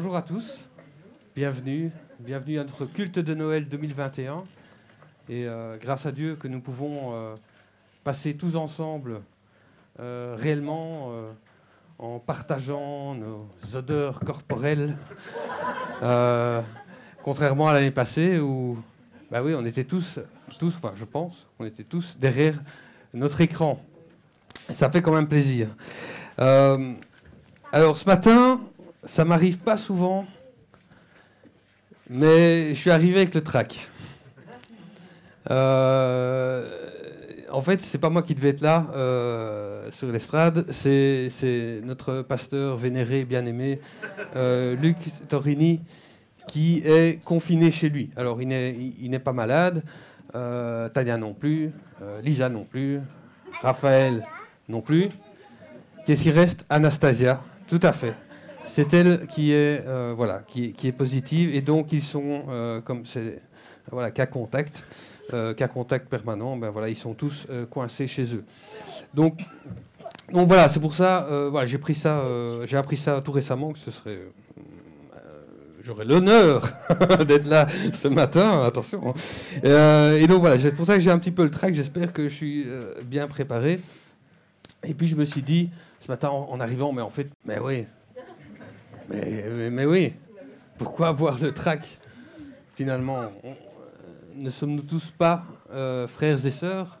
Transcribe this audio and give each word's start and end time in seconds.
Bonjour 0.00 0.14
à 0.14 0.22
tous, 0.22 0.60
bienvenue, 1.34 1.90
bienvenue 2.20 2.60
à 2.60 2.62
notre 2.62 2.86
culte 2.86 3.18
de 3.18 3.34
Noël 3.34 3.68
2021. 3.68 4.44
Et 5.28 5.44
euh, 5.44 5.76
grâce 5.76 6.06
à 6.06 6.12
Dieu 6.12 6.36
que 6.36 6.46
nous 6.46 6.60
pouvons 6.60 7.14
euh, 7.14 7.34
passer 8.04 8.36
tous 8.36 8.54
ensemble 8.54 9.22
euh, 9.98 10.36
réellement 10.38 11.10
en 11.98 12.20
partageant 12.20 13.16
nos 13.16 13.48
odeurs 13.74 14.20
corporelles, 14.20 14.96
contrairement 17.24 17.66
à 17.66 17.72
l'année 17.72 17.90
passée 17.90 18.38
où, 18.38 18.78
bah 19.32 19.42
oui, 19.42 19.52
on 19.56 19.66
était 19.66 19.82
tous, 19.82 20.20
tous, 20.60 20.76
enfin 20.76 20.92
je 20.94 21.06
pense, 21.06 21.48
on 21.58 21.64
était 21.64 21.82
tous 21.82 22.16
derrière 22.20 22.54
notre 23.14 23.40
écran. 23.40 23.82
Ça 24.72 24.92
fait 24.92 25.02
quand 25.02 25.12
même 25.12 25.26
plaisir. 25.26 25.66
Alors 26.38 27.96
ce 27.96 28.04
matin, 28.06 28.60
ça 29.04 29.24
m'arrive 29.24 29.58
pas 29.58 29.76
souvent, 29.76 30.26
mais 32.08 32.70
je 32.70 32.74
suis 32.74 32.90
arrivé 32.90 33.18
avec 33.18 33.34
le 33.34 33.42
trac. 33.42 33.88
Euh, 35.50 36.66
en 37.50 37.62
fait, 37.62 37.80
c'est 37.82 37.98
pas 37.98 38.10
moi 38.10 38.22
qui 38.22 38.34
devais 38.34 38.50
être 38.50 38.60
là 38.60 38.86
euh, 38.94 39.90
sur 39.90 40.10
l'estrade, 40.10 40.66
c'est 40.70 41.80
notre 41.84 42.22
pasteur 42.22 42.76
vénéré, 42.76 43.24
bien-aimé, 43.24 43.80
euh, 44.36 44.76
Luc 44.76 44.96
Torini, 45.28 45.80
qui 46.46 46.82
est 46.84 47.22
confiné 47.24 47.70
chez 47.70 47.88
lui. 47.88 48.10
Alors, 48.16 48.40
il 48.42 48.48
n'est 49.10 49.18
pas 49.18 49.32
malade, 49.32 49.82
Tania 50.32 51.16
non 51.16 51.34
plus, 51.34 51.70
Lisa 52.22 52.48
non 52.48 52.64
plus, 52.64 53.00
Raphaël 53.60 54.26
non 54.68 54.80
plus. 54.80 55.08
Qu'est-ce 56.06 56.22
qui 56.22 56.30
reste? 56.30 56.64
Anastasia, 56.70 57.40
tout 57.68 57.80
à 57.82 57.92
fait. 57.92 58.14
C'est 58.68 58.92
elle 58.92 59.26
qui 59.26 59.52
est, 59.52 59.84
euh, 59.86 60.12
voilà, 60.16 60.42
qui, 60.46 60.74
qui 60.74 60.88
est 60.88 60.92
positive 60.92 61.54
et 61.54 61.62
donc 61.62 61.90
ils 61.92 62.02
sont, 62.02 62.44
euh, 62.48 62.80
comme 62.80 63.06
c'est 63.06 63.40
voilà, 63.90 64.10
cas 64.10 64.26
contact, 64.26 64.84
euh, 65.32 65.54
cas 65.54 65.68
contact 65.68 66.08
permanent, 66.08 66.56
ben 66.56 66.68
voilà, 66.68 66.90
ils 66.90 66.96
sont 66.96 67.14
tous 67.14 67.46
euh, 67.48 67.64
coincés 67.64 68.06
chez 68.06 68.34
eux. 68.34 68.44
Donc, 69.14 69.40
donc 70.30 70.46
voilà, 70.48 70.68
c'est 70.68 70.80
pour 70.80 70.94
ça, 70.94 71.26
voilà, 71.50 71.66
j'ai 71.66 71.78
pris 71.78 71.94
ça, 71.94 72.22
j'ai 72.66 72.76
appris 72.76 72.98
ça 72.98 73.22
tout 73.22 73.32
récemment 73.32 73.72
que 73.72 73.78
ce 73.78 73.90
serait, 73.90 74.18
j'aurais 75.80 76.04
l'honneur 76.04 76.68
d'être 77.26 77.46
là 77.46 77.66
ce 77.94 78.08
matin, 78.08 78.62
attention. 78.62 79.14
hein. 79.64 80.12
Et 80.12 80.26
donc 80.26 80.40
voilà, 80.40 80.58
c'est 80.58 80.72
pour 80.72 80.84
ça 80.84 80.96
que 80.96 81.00
j'ai 81.00 81.10
un 81.10 81.18
petit 81.18 81.30
peu 81.30 81.44
le 81.44 81.50
trac. 81.50 81.74
J'espère 81.74 82.12
que 82.12 82.28
je 82.28 82.34
suis 82.34 82.66
bien 83.06 83.26
préparé. 83.26 83.80
Et 84.84 84.92
puis 84.92 85.06
je 85.06 85.16
me 85.16 85.24
suis 85.24 85.42
dit 85.42 85.70
ce 86.00 86.08
matin 86.08 86.28
en 86.28 86.60
arrivant, 86.60 86.92
mais 86.92 87.02
en 87.02 87.10
fait, 87.10 87.30
mais 87.46 87.58
oui, 87.58 87.86
mais, 89.08 89.86
oui, 89.86 90.12
pourquoi 90.76 91.08
avoir 91.08 91.38
le 91.38 91.52
trac 91.52 91.98
finalement? 92.74 93.32
Euh, 93.44 93.54
Ne 94.36 94.50
sommes-nous 94.50 94.82
tous 94.82 95.10
pas 95.10 95.44
euh, 95.72 96.06
frères 96.06 96.44
et 96.46 96.50
sœurs, 96.50 97.00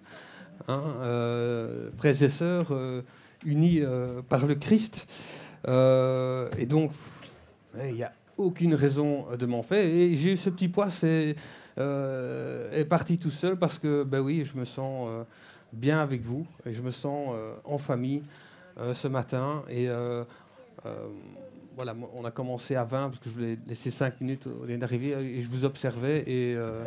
hein, 0.66 0.82
euh, 1.00 1.90
frères 1.96 2.20
et 2.22 2.30
sœurs 2.30 2.72
unis 3.44 3.82
par 4.28 4.46
le 4.46 4.54
Christ? 4.54 5.06
Et 5.66 6.66
donc, 6.66 6.92
il 7.74 7.94
n'y 7.94 8.02
a 8.02 8.12
aucune 8.36 8.74
raison 8.74 9.26
de 9.36 9.46
m'en 9.46 9.62
faire. 9.62 9.84
Et 9.84 10.16
j'ai 10.16 10.32
eu 10.32 10.36
ce 10.36 10.50
petit 10.50 10.68
poids, 10.68 10.90
c'est 10.90 11.36
est 11.76 12.88
parti 12.88 13.18
tout 13.18 13.30
seul 13.30 13.56
parce 13.56 13.78
que, 13.78 14.02
ben 14.02 14.20
oui, 14.20 14.44
je 14.44 14.58
me 14.58 14.64
sens 14.64 15.08
bien 15.72 16.00
avec 16.00 16.22
vous 16.22 16.46
et 16.66 16.72
je 16.72 16.82
me 16.82 16.90
sens 16.90 17.36
en 17.64 17.78
famille 17.78 18.22
ce 18.92 19.06
matin. 19.06 19.62
Et 19.70 19.88
voilà, 21.78 21.94
on 22.12 22.24
a 22.24 22.32
commencé 22.32 22.74
à 22.74 22.82
20 22.82 23.10
parce 23.10 23.20
que 23.20 23.30
je 23.30 23.34
voulais 23.34 23.56
laisser 23.68 23.92
5 23.92 24.20
minutes 24.20 24.48
au 24.48 24.64
lieu 24.64 24.76
d'arriver 24.76 25.12
et 25.12 25.40
je 25.40 25.48
vous 25.48 25.64
observais. 25.64 26.24
Et, 26.26 26.56
euh, 26.56 26.82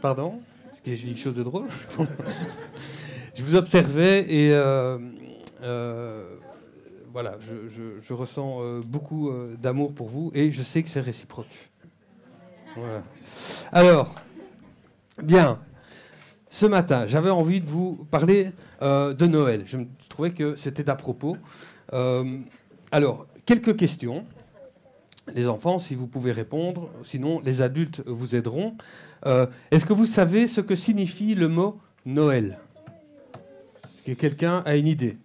pardon? 0.00 0.40
J'ai 0.86 0.94
dit 0.94 1.06
quelque 1.06 1.18
chose 1.18 1.34
de 1.34 1.42
drôle? 1.42 1.66
Je 3.34 3.42
vous 3.42 3.56
observais 3.56 4.30
et 4.32 4.52
euh, 4.52 4.98
euh, 5.62 6.36
voilà, 7.14 7.38
je, 7.40 8.12
ressens 8.12 8.60
beaucoup 8.84 9.32
d'amour 9.58 9.94
pour 9.94 10.08
vous 10.08 10.30
et 10.34 10.50
je 10.52 10.62
sais 10.62 10.82
que 10.82 10.90
c'est 10.90 11.00
réciproque. 11.00 11.70
Voilà. 12.76 13.02
Alors, 13.72 14.14
bien, 15.22 15.58
ce 16.50 16.66
matin, 16.66 17.06
j'avais 17.06 17.30
envie 17.30 17.62
de 17.62 17.66
vous 17.66 18.06
parler 18.10 18.52
de 18.82 19.26
Noël. 19.26 19.62
Je 19.64 19.78
me 19.78 19.86
trouvais 20.10 20.32
que 20.32 20.54
c'était 20.56 20.90
à 20.90 20.94
propos. 20.94 21.38
Alors, 22.92 23.26
quelques 23.46 23.76
questions. 23.76 24.24
Les 25.34 25.46
enfants, 25.46 25.78
si 25.78 25.94
vous 25.94 26.08
pouvez 26.08 26.32
répondre, 26.32 26.90
sinon 27.04 27.40
les 27.40 27.62
adultes 27.62 28.02
vous 28.06 28.34
aideront. 28.34 28.76
Euh, 29.24 29.46
Est-ce 29.70 29.84
que 29.86 29.92
vous 29.92 30.06
savez 30.06 30.48
ce 30.48 30.60
que 30.60 30.74
signifie 30.74 31.34
le 31.36 31.48
mot 31.48 31.78
Noël? 32.04 32.58
Est-ce 33.84 34.02
que 34.14 34.20
quelqu'un 34.20 34.62
a 34.66 34.74
une 34.74 34.88
idée? 34.88 35.16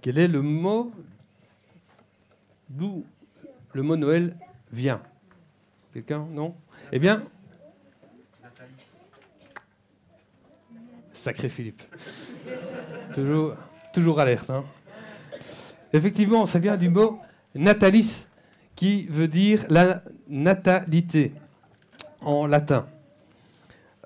Quel 0.00 0.18
est 0.18 0.28
le 0.28 0.40
mot 0.40 0.90
d'où 2.70 3.04
le 3.74 3.82
mot 3.82 3.96
Noël 3.96 4.36
vient? 4.72 5.02
Quelqu'un? 5.92 6.26
Non? 6.32 6.54
Eh 6.92 6.98
bien, 6.98 7.22
sacré 11.12 11.48
Philippe. 11.50 11.82
toujours, 13.14 13.54
toujours 13.92 14.18
alerte. 14.20 14.48
hein. 14.50 14.64
Effectivement, 15.94 16.44
ça 16.46 16.58
vient 16.58 16.76
du 16.76 16.88
mot 16.88 17.20
natalis, 17.54 18.26
qui 18.74 19.06
veut 19.06 19.28
dire 19.28 19.64
la 19.68 20.02
natalité 20.28 21.32
en 22.20 22.48
latin. 22.48 22.88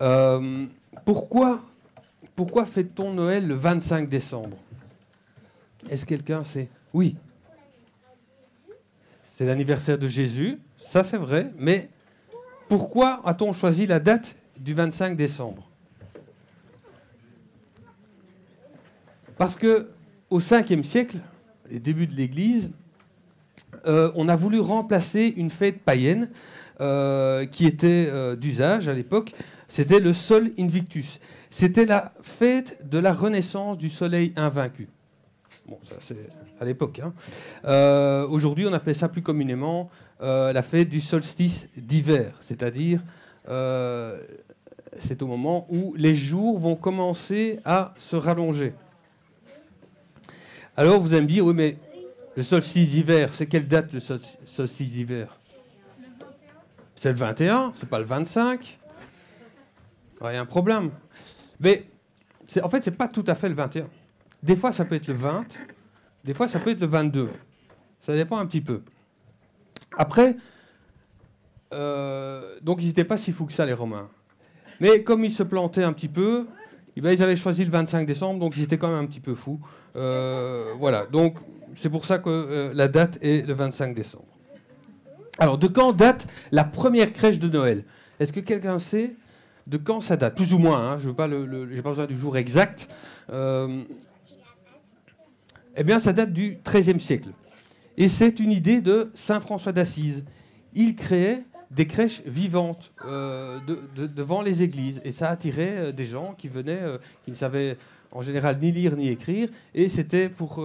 Euh, 0.03 0.67
pourquoi, 1.07 1.63
pourquoi 2.37 2.67
fête-t-on 2.67 3.15
Noël 3.15 3.49
le 3.49 3.55
25 3.55 4.07
décembre? 4.07 4.59
Est-ce 5.89 6.05
que 6.05 6.11
quelqu'un 6.11 6.45
sait? 6.45 6.69
Oui. 6.93 7.17
C'est 9.23 9.47
l'anniversaire 9.47 9.97
de 9.97 10.09
Jésus, 10.09 10.59
ça 10.77 11.03
c'est 11.03 11.17
vrai, 11.17 11.51
mais 11.57 11.89
pourquoi 12.69 13.23
a-t-on 13.25 13.55
choisi 13.55 13.87
la 13.87 13.99
date 13.99 14.37
du 14.59 14.75
25 14.75 15.17
décembre? 15.17 15.67
Parce 19.39 19.57
que 19.57 19.89
au 20.29 20.39
5e 20.39 20.83
siècle, 20.83 21.17
les 21.71 21.81
débuts 21.81 22.07
de 22.07 22.15
l'Église, 22.15 22.71
euh, 23.87 24.11
on 24.15 24.29
a 24.29 24.37
voulu 24.37 24.61
remplacer 24.61 25.33
une 25.37 25.51
fête 25.51 25.81
païenne 25.81 26.31
euh, 26.81 27.45
qui 27.45 27.67
était 27.67 28.07
euh, 28.09 28.37
d'usage 28.37 28.89
à 28.89 28.95
l'époque. 28.95 29.33
C'était 29.69 30.01
le 30.01 30.13
Sol 30.13 30.51
Invictus. 30.59 31.21
C'était 31.51 31.87
la 31.87 32.13
fête 32.23 32.89
de 32.89 32.99
la 32.99 33.13
renaissance 33.13 33.79
du 33.79 33.89
soleil 33.89 34.33
invaincu. 34.37 34.89
Bon, 35.67 35.79
ça 35.83 35.97
c'est 36.01 36.17
à 36.61 36.65
l'époque. 36.65 37.01
hein. 37.01 38.25
Aujourd'hui, 38.31 38.67
on 38.67 38.73
appelait 38.73 38.95
ça 38.95 39.09
plus 39.09 39.23
communément 39.23 39.91
la 40.21 40.63
fête 40.63 40.89
du 40.89 41.01
solstice 41.01 41.69
d'hiver, 41.77 42.33
c'est-à-dire 42.41 43.03
c'est 44.97 45.23
au 45.23 45.27
moment 45.27 45.67
où 45.69 45.95
les 45.97 46.15
jours 46.15 46.59
vont 46.59 46.75
commencer 46.77 47.61
à 47.65 47.93
se 47.97 48.17
rallonger. 48.17 48.73
Alors 50.79 51.01
vous 51.01 51.13
allez 51.13 51.23
me 51.23 51.27
dire, 51.27 51.45
oui, 51.45 51.55
mais 51.55 51.77
le 52.37 52.43
solstice 52.45 52.91
d'hiver, 52.91 53.35
c'est 53.35 53.47
quelle 53.47 53.67
date 53.67 53.93
le 53.93 53.99
sol- 53.99 54.21
solstice 54.45 54.93
d'hiver? 54.93 55.37
C'est 56.95 57.11
le 57.11 57.19
21, 57.19 57.73
c'est 57.75 57.89
pas 57.89 57.99
le 57.99 58.05
25. 58.05 58.79
Il 60.21 60.25
y 60.25 60.37
a 60.37 60.41
un 60.41 60.47
problème. 60.47 60.93
Mais 61.59 61.85
en 62.63 62.69
fait, 62.69 62.85
c'est 62.85 62.93
pas 62.93 63.09
tout 63.09 63.25
à 63.27 63.35
fait 63.35 63.49
le 63.49 63.57
21. 63.57 63.89
Des 64.41 64.55
fois, 64.55 64.71
ça 64.71 64.85
peut 64.85 64.95
être 64.95 65.09
le 65.09 65.15
20, 65.15 65.47
des 66.25 66.33
fois, 66.33 66.47
ça 66.47 66.61
peut 66.61 66.71
être 66.71 66.81
le 66.81 66.87
22. 66.87 67.29
Ça 68.01 68.15
dépend 68.15 68.39
un 68.39 68.47
petit 68.47 68.61
peu. 68.61 68.83
Après, 69.97 70.37
euh, 71.75 72.57
donc 72.63 72.81
ils 72.81 72.87
n'étaient 72.87 73.03
pas 73.03 73.17
si 73.17 73.33
fous 73.33 73.47
que 73.47 73.53
ça, 73.53 73.67
les 73.67 73.73
Romains. 73.73 74.09
Mais 74.79 75.03
comme 75.03 75.25
ils 75.25 75.33
se 75.33 75.43
plantaient 75.43 75.83
un 75.83 75.93
petit 75.93 76.07
peu, 76.07 76.47
eh 76.99 77.01
ben, 77.01 77.13
ils 77.13 77.23
avaient 77.23 77.37
choisi 77.37 77.65
le 77.65 77.71
25 77.71 78.07
décembre, 78.07 78.41
donc 78.41 78.57
ils 78.57 78.65
étaient 78.65 78.77
quand 78.77 78.89
même 78.89 79.05
un 79.05 79.07
petit 79.07 79.21
peu 79.21 79.37
fous. 79.37 79.61
Euh, 79.95 80.73
voilà, 80.79 81.07
donc 81.07 81.37
c'est 81.77 81.91
pour 81.91 82.05
ça 82.05 82.19
que 82.19 82.29
euh, 82.29 82.73
la 82.75 82.89
date 82.89 83.19
est 83.23 83.47
le 83.47 83.55
25 83.55 83.95
décembre. 83.95 84.27
Alors, 85.39 85.59
de 85.59 85.69
quand 85.69 85.93
date 85.93 86.27
la 86.51 86.65
première 86.65 87.13
crèche 87.13 87.39
de 87.39 87.49
Noël? 87.49 87.85
Est-ce 88.19 88.33
que 88.33 88.41
quelqu'un 88.41 88.81
sait 88.81 89.15
de 89.69 89.77
quand 89.77 90.01
ça 90.01 90.17
date? 90.17 90.35
Plus 90.35 90.53
ou 90.55 90.59
moins, 90.59 90.95
hein, 90.95 90.99
je 90.99 91.09
n'ai 91.11 91.15
pas, 91.15 91.29
besoin 91.29 92.07
du 92.07 92.17
jour 92.17 92.37
exact. 92.37 92.89
Euh, 93.31 93.85
eh 95.77 95.85
bien, 95.85 96.01
ça 96.01 96.13
date 96.13 96.33
du 96.33 96.59
XIIIe 96.65 96.99
siècle. 96.99 97.29
Et 97.97 98.09
c'est 98.09 98.41
une 98.41 98.51
idée 98.51 98.81
de 98.81 99.13
Saint 99.15 99.39
François 99.39 99.71
d'Assise. 99.71 100.25
Il 100.75 100.97
créait 100.97 101.45
des 101.71 101.87
crèches 101.87 102.23
vivantes 102.25 102.93
euh, 103.05 103.61
de- 103.61 103.81
de- 103.95 104.07
devant 104.07 104.41
les 104.43 104.63
églises. 104.63 105.01
Et 105.05 105.13
ça 105.13 105.29
attirait 105.31 105.77
euh, 105.77 105.93
des 105.93 106.07
gens 106.07 106.35
qui 106.39 106.49
venaient, 106.49 106.81
euh, 106.83 106.99
qui 107.25 107.31
ne 107.31 107.37
savaient 107.37 107.77
en 108.11 108.23
général 108.23 108.59
ni 108.59 108.73
lire 108.73 108.97
ni 108.97 109.09
écrire. 109.09 109.49
Et 109.75 109.89
c'était 109.91 110.29
pour, 110.31 110.65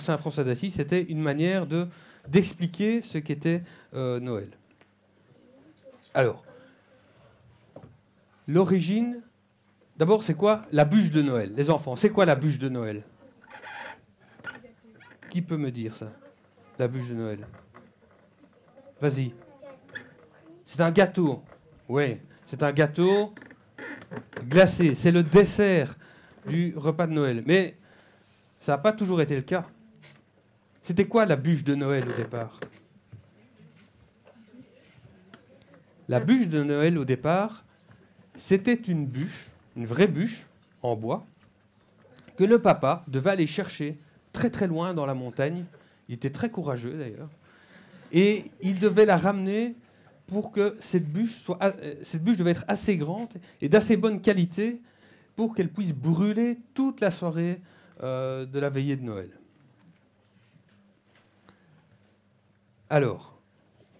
Saint 0.00 0.16
François 0.16 0.44
d'Assise, 0.44 0.74
c'était 0.74 1.02
une 1.02 1.20
manière 1.20 1.66
de 1.66 1.86
d'expliquer 2.28 3.02
ce 3.02 3.18
qu'était 3.18 3.62
Noël. 3.92 4.48
Alors, 6.14 6.42
l'origine, 8.48 9.20
d'abord, 9.98 10.22
c'est 10.22 10.34
quoi 10.34 10.62
la 10.72 10.84
bûche 10.84 11.10
de 11.10 11.20
Noël? 11.20 11.52
Les 11.56 11.68
enfants, 11.68 11.96
c'est 11.96 12.10
quoi 12.10 12.24
la 12.24 12.34
bûche 12.36 12.58
de 12.58 12.68
Noël? 12.68 13.02
Qui 15.30 15.42
peut 15.42 15.56
me 15.58 15.70
dire 15.70 15.94
ça 15.96 16.12
La 16.78 16.88
bûche 16.88 17.08
de 17.08 17.14
Noël? 17.14 17.46
Vas-y. 19.00 19.34
C'est 20.74 20.80
un 20.80 20.90
gâteau. 20.90 21.44
Oui, 21.86 22.16
c'est 22.46 22.62
un 22.62 22.72
gâteau 22.72 23.34
glacé. 24.48 24.94
C'est 24.94 25.10
le 25.10 25.22
dessert 25.22 25.94
du 26.48 26.72
repas 26.74 27.06
de 27.06 27.12
Noël. 27.12 27.42
Mais 27.44 27.76
ça 28.58 28.72
n'a 28.72 28.78
pas 28.78 28.92
toujours 28.92 29.20
été 29.20 29.36
le 29.36 29.42
cas. 29.42 29.66
C'était 30.80 31.04
quoi 31.04 31.26
la 31.26 31.36
bûche 31.36 31.62
de 31.62 31.74
Noël 31.74 32.08
au 32.08 32.14
départ? 32.14 32.58
La 36.08 36.20
bûche 36.20 36.48
de 36.48 36.62
Noël 36.62 36.96
au 36.96 37.04
départ, 37.04 37.64
c'était 38.34 38.72
une 38.72 39.04
bûche, 39.04 39.50
une 39.76 39.84
vraie 39.84 40.08
bûche 40.08 40.46
en 40.80 40.96
bois, 40.96 41.26
que 42.38 42.44
le 42.44 42.58
papa 42.62 43.04
devait 43.08 43.32
aller 43.32 43.46
chercher 43.46 43.98
très 44.32 44.48
très 44.48 44.68
loin 44.68 44.94
dans 44.94 45.04
la 45.04 45.12
montagne. 45.12 45.66
Il 46.08 46.14
était 46.14 46.30
très 46.30 46.48
courageux 46.48 46.94
d'ailleurs. 46.94 47.28
Et 48.10 48.50
il 48.62 48.78
devait 48.78 49.04
la 49.04 49.18
ramener 49.18 49.76
pour 50.32 50.50
que 50.50 50.74
cette 50.80 51.06
bûche 51.12 51.36
soit, 51.36 51.58
euh, 51.62 51.94
cette 52.02 52.24
bûche 52.24 52.38
devait 52.38 52.52
être 52.52 52.64
assez 52.66 52.96
grande 52.96 53.28
et 53.60 53.68
d'assez 53.68 53.98
bonne 53.98 54.22
qualité 54.22 54.80
pour 55.36 55.54
qu'elle 55.54 55.68
puisse 55.68 55.92
brûler 55.92 56.58
toute 56.72 57.02
la 57.02 57.10
soirée 57.10 57.60
euh, 58.02 58.46
de 58.46 58.58
la 58.58 58.70
veillée 58.70 58.96
de 58.96 59.02
Noël. 59.02 59.30
Alors, 62.88 63.38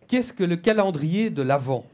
qu'est-ce 0.08 0.32
que 0.32 0.43
le 0.43 0.56
calendrier 0.56 1.29
de 1.29 1.43
l'Avent? 1.43 1.84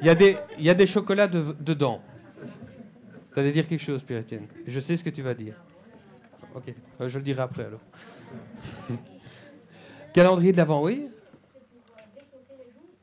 Il 0.00 0.06
y 0.06 0.08
a 0.08 0.16
des, 0.16 0.36
il 0.58 0.64
y 0.64 0.70
a 0.70 0.74
des 0.74 0.86
chocolats 0.88 1.28
dedans. 1.28 2.02
Tu 3.34 3.52
dire 3.52 3.66
quelque 3.66 3.82
chose, 3.82 4.02
pierre 4.02 4.24
Je 4.66 4.80
sais 4.80 4.96
ce 4.96 5.04
que 5.04 5.10
tu 5.10 5.22
vas 5.22 5.32
dire. 5.32 5.54
Ok, 6.54 6.74
euh, 7.00 7.08
je 7.08 7.18
le 7.18 7.24
dirai 7.24 7.40
après 7.40 7.64
alors. 7.64 7.80
Calendrier 10.12 10.52
de 10.52 10.58
l'Avent, 10.58 10.82
oui 10.82 11.08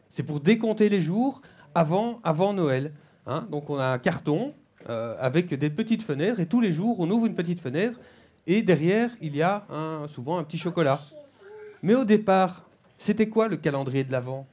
C'est 0.08 0.22
pour 0.22 0.40
décompter 0.40 0.88
les 0.88 1.02
jours 1.02 1.42
avant, 1.74 2.20
avant 2.24 2.54
Noël. 2.54 2.94
Hein. 3.26 3.48
Donc 3.50 3.72
on 3.72 3.80
a 3.80 3.88
un 3.88 3.98
carton 3.98 4.54
euh, 4.88 5.16
avec 5.20 5.52
des 5.54 5.70
petites 5.72 6.04
fenêtres 6.04 6.40
et 6.40 6.46
tous 6.46 6.62
les 6.62 6.72
jours 6.72 7.00
on 7.00 7.10
ouvre 7.10 7.26
une 7.26 7.36
petite 7.36 7.60
fenêtre 7.60 8.00
et 8.46 8.62
derrière 8.62 9.10
il 9.22 9.36
y 9.36 9.42
a 9.42 9.66
souvent 10.08 10.38
un 10.38 10.44
petit 10.44 10.60
chocolat. 10.60 11.00
Mais 11.82 11.96
au 11.96 12.06
départ, 12.06 12.64
c'était 13.00 13.30
quoi 13.30 13.48
le 13.48 13.58
calendrier 13.58 14.04
de 14.04 14.12
l'Avent 14.12 14.46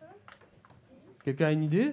Quelqu'un 1.24 1.46
a 1.46 1.52
une 1.52 1.64
idée? 1.64 1.92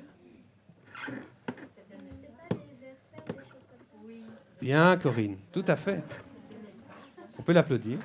Bien, 4.63 4.95
Corinne, 4.95 5.35
tout 5.51 5.65
à 5.67 5.75
fait. 5.75 6.01
On 7.37 7.41
peut 7.41 7.51
l'applaudir. 7.51 7.97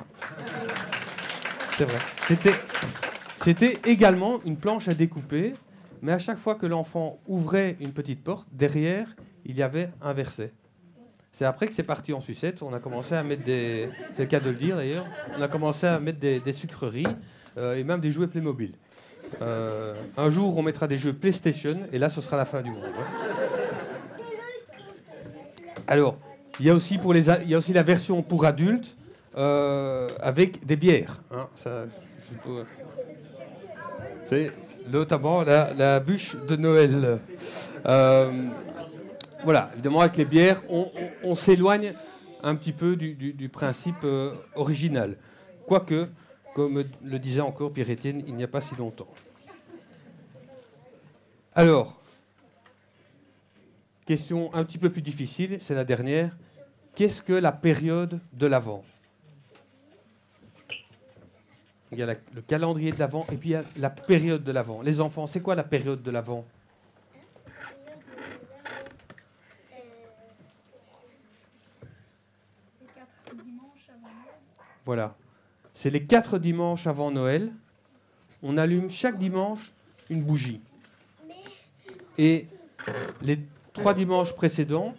C'est 1.77 1.85
vrai. 1.85 2.01
C'était, 2.27 2.55
c'était 3.41 3.79
également 3.89 4.43
une 4.45 4.57
planche 4.57 4.89
à 4.89 4.95
découper, 4.95 5.55
mais 6.03 6.11
à 6.11 6.19
chaque 6.19 6.39
fois 6.39 6.57
que 6.57 6.67
l'enfant 6.67 7.21
ouvrait 7.29 7.77
une 7.79 7.93
petite 7.93 8.25
porte, 8.25 8.49
derrière, 8.51 9.15
il 9.45 9.55
y 9.55 9.63
avait 9.63 9.91
un 10.03 10.13
verset. 10.13 10.53
C'est 11.31 11.45
après 11.45 11.69
que 11.69 11.75
c'est 11.75 11.85
parti 11.85 12.13
en 12.13 12.21
sucette. 12.21 12.61
On 12.61 12.75
a 12.75 12.81
commencé 12.81 13.15
à 13.15 13.23
mettre 13.23 13.45
des. 13.45 13.89
C'est 14.17 14.27
cas 14.27 14.41
de 14.41 14.51
le 14.51 14.57
dire 14.57 14.75
d'ailleurs. 14.79 15.07
On 15.39 15.43
a 15.43 15.47
commencé 15.47 15.87
à 15.87 16.01
mettre 16.01 16.19
des, 16.19 16.53
sucreries 16.53 17.07
euh, 17.57 17.77
et 17.77 17.85
même 17.85 18.01
des 18.01 18.11
jouets 18.11 18.27
Playmobil. 18.27 18.73
Euh, 19.43 19.95
un 20.17 20.29
jour, 20.29 20.59
on 20.59 20.63
mettra 20.65 20.89
des 20.89 20.99
jeux 20.99 21.13
PlayStation 21.13 21.83
et 21.93 22.01
là, 22.01 22.09
ce 22.09 22.21
sera 22.21 22.37
la 22.37 22.47
fin 22.47 22.63
du 22.63 22.73
monde. 22.73 22.83
Hein. 22.99 23.07
Alors, 25.87 26.19
il 26.61 26.67
y 26.67 26.71
a 26.71 26.75
aussi, 26.75 26.99
pour 26.99 27.13
les, 27.13 27.29
il 27.29 27.51
y 27.51 27.55
a 27.55 27.59
aussi 27.59 27.73
la 27.73 27.83
version 27.83 28.23
pour 28.23 28.45
adultes 28.45 28.97
euh, 29.37 30.09
avec 30.21 30.65
des 30.67 30.77
bières. 30.77 31.21
Hein, 31.31 31.47
c'est 34.29 34.53
notamment 34.91 35.43
la, 35.43 36.01
bûche 36.01 36.37
de 36.49 36.57
Noël. 36.57 37.21
Euh, 37.87 38.47
voilà, 39.45 39.71
évidemment, 39.75 40.01
avec 40.01 40.17
les 40.17 40.25
bières, 40.25 40.63
on, 41.23 41.35
s'éloigne 41.35 41.95
un 42.43 42.55
petit 42.57 42.73
peu 42.73 42.97
du, 42.97 43.49
principe 43.49 44.03
euh, 44.05 44.33
original. 44.57 45.17
Quoique, 45.67 46.09
comme 46.55 46.83
le 47.05 47.19
disait 47.19 47.41
encore 47.41 47.73
Pierre-Étienne 47.73 48.23
il 48.27 48.35
n'y 48.35 48.45
a 48.45 48.49
pas 48.49 48.61
si 48.61 48.75
longtemps. 48.75 49.09
Alors, 51.55 52.01
question 54.09 54.55
un 54.55 54.65
petit 54.65 54.79
peu 54.79 54.89
plus 54.89 55.03
difficile, 55.03 55.59
c'est 55.61 55.75
la 55.75 55.85
dernière. 55.85 56.35
Qu'est-ce 56.95 57.21
que 57.21 57.35
la 57.35 57.53
période 57.53 58.23
de 58.33 58.47
l'Avent? 58.47 58.83
Il 61.93 61.99
y 61.99 62.03
a 62.03 62.07
le 62.07 62.41
calendrier 62.41 62.91
de 62.91 62.99
l'Avent 62.99 63.27
et 63.31 63.37
puis 63.37 63.51
il 63.51 63.53
y 63.53 63.57
a 63.57 63.65
la 63.77 63.91
période 63.91 64.43
de 64.43 64.51
l'Avent. 64.51 64.81
Les 64.81 65.03
enfants, 65.03 65.27
c'est 65.27 65.43
quoi 65.43 65.55
la 65.55 65.63
période 65.63 66.03
de 66.03 66.11
l'Avent? 66.11 66.47
Voilà. 74.87 75.15
C'est 75.75 75.91
les 75.91 76.07
quatre 76.07 76.39
dimanches 76.39 76.87
avant 76.87 77.11
Noël. 77.11 77.53
On 78.43 78.57
allume 78.57 78.89
chaque 78.89 79.19
dimanche 79.19 79.75
une 80.09 80.23
bougie. 80.23 80.63
Et 82.17 82.47
les 83.21 83.39
trois 83.79 83.95
dimanches 83.95 84.35
précédents, 84.35 84.95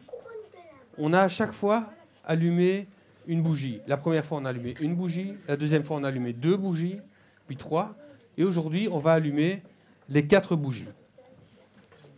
on 0.97 1.11
a 1.11 1.21
à 1.21 1.27
chaque 1.27 1.51
fois 1.51 1.91
allumé 2.25 2.87
une 3.27 3.43
bougie. 3.43 3.81
La 3.87 3.97
première 3.97 4.25
fois, 4.25 4.39
on 4.41 4.45
a 4.45 4.49
allumé 4.49 4.73
une 4.79 4.95
bougie. 4.95 5.35
La 5.47 5.57
deuxième 5.57 5.83
fois, 5.83 5.97
on 5.97 6.03
a 6.03 6.07
allumé 6.07 6.33
deux 6.33 6.55
bougies, 6.55 6.99
puis 7.45 7.57
trois. 7.57 7.95
Et 8.37 8.43
aujourd'hui, 8.43 8.87
on 8.91 8.99
va 8.99 9.13
allumer 9.13 9.61
les 10.07 10.25
quatre 10.25 10.55
bougies. 10.55 10.87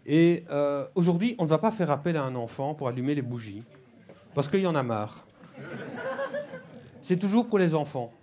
Et 0.05 0.45
euh, 0.51 0.85
aujourd'hui, 0.95 1.35
on 1.39 1.43
ne 1.43 1.49
va 1.49 1.57
pas 1.57 1.71
faire 1.71 1.89
appel 1.89 2.15
à 2.15 2.23
un 2.23 2.35
enfant 2.35 2.75
pour 2.75 2.87
allumer 2.87 3.15
les 3.15 3.21
bougies, 3.21 3.63
parce 4.35 4.47
qu'il 4.47 4.61
y 4.61 4.67
en 4.67 4.75
a 4.75 4.83
marre. 4.83 5.25
C'est 7.01 7.17
toujours 7.17 7.47
pour 7.47 7.57
les 7.57 7.73
enfants. 7.73 8.13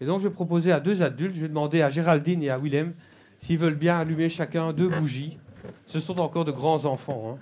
Et 0.00 0.06
donc, 0.06 0.20
je 0.20 0.28
vais 0.28 0.34
proposer 0.34 0.70
à 0.70 0.78
deux 0.78 1.02
adultes, 1.02 1.34
je 1.34 1.40
vais 1.40 1.48
demander 1.48 1.82
à 1.82 1.90
Géraldine 1.90 2.42
et 2.42 2.50
à 2.50 2.58
Willem 2.58 2.94
s'ils 3.40 3.58
veulent 3.58 3.74
bien 3.74 3.98
allumer 3.98 4.28
chacun 4.28 4.72
deux 4.72 4.88
bougies. 4.88 5.38
Ce 5.86 5.98
sont 5.98 6.18
encore 6.20 6.44
de 6.44 6.52
grands 6.52 6.84
enfants. 6.84 7.34
Hein. 7.34 7.38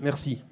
Merci. 0.00 0.42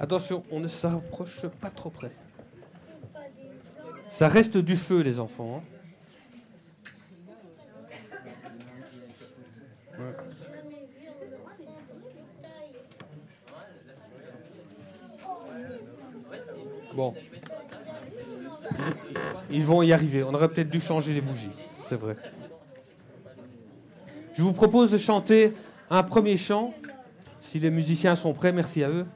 Attention, 0.00 0.42
on 0.50 0.60
ne 0.60 0.66
s'approche 0.66 1.46
pas 1.60 1.70
trop 1.70 1.90
près. 1.90 2.10
Ça 4.08 4.28
reste 4.28 4.56
du 4.56 4.76
feu, 4.76 5.02
les 5.02 5.20
enfants. 5.20 5.62
Hein. 5.62 5.79
Bon. 17.00 17.14
Ils 19.50 19.64
vont 19.64 19.80
y 19.80 19.90
arriver. 19.90 20.22
On 20.22 20.34
aurait 20.34 20.48
peut-être 20.48 20.68
dû 20.68 20.82
changer 20.82 21.14
les 21.14 21.22
bougies. 21.22 21.48
C'est 21.88 21.98
vrai. 21.98 22.14
Je 24.34 24.42
vous 24.42 24.52
propose 24.52 24.90
de 24.90 24.98
chanter 24.98 25.54
un 25.88 26.02
premier 26.02 26.36
chant. 26.36 26.74
Si 27.40 27.58
les 27.58 27.70
musiciens 27.70 28.16
sont 28.16 28.34
prêts, 28.34 28.52
merci 28.52 28.84
à 28.84 28.90
eux. 28.90 29.06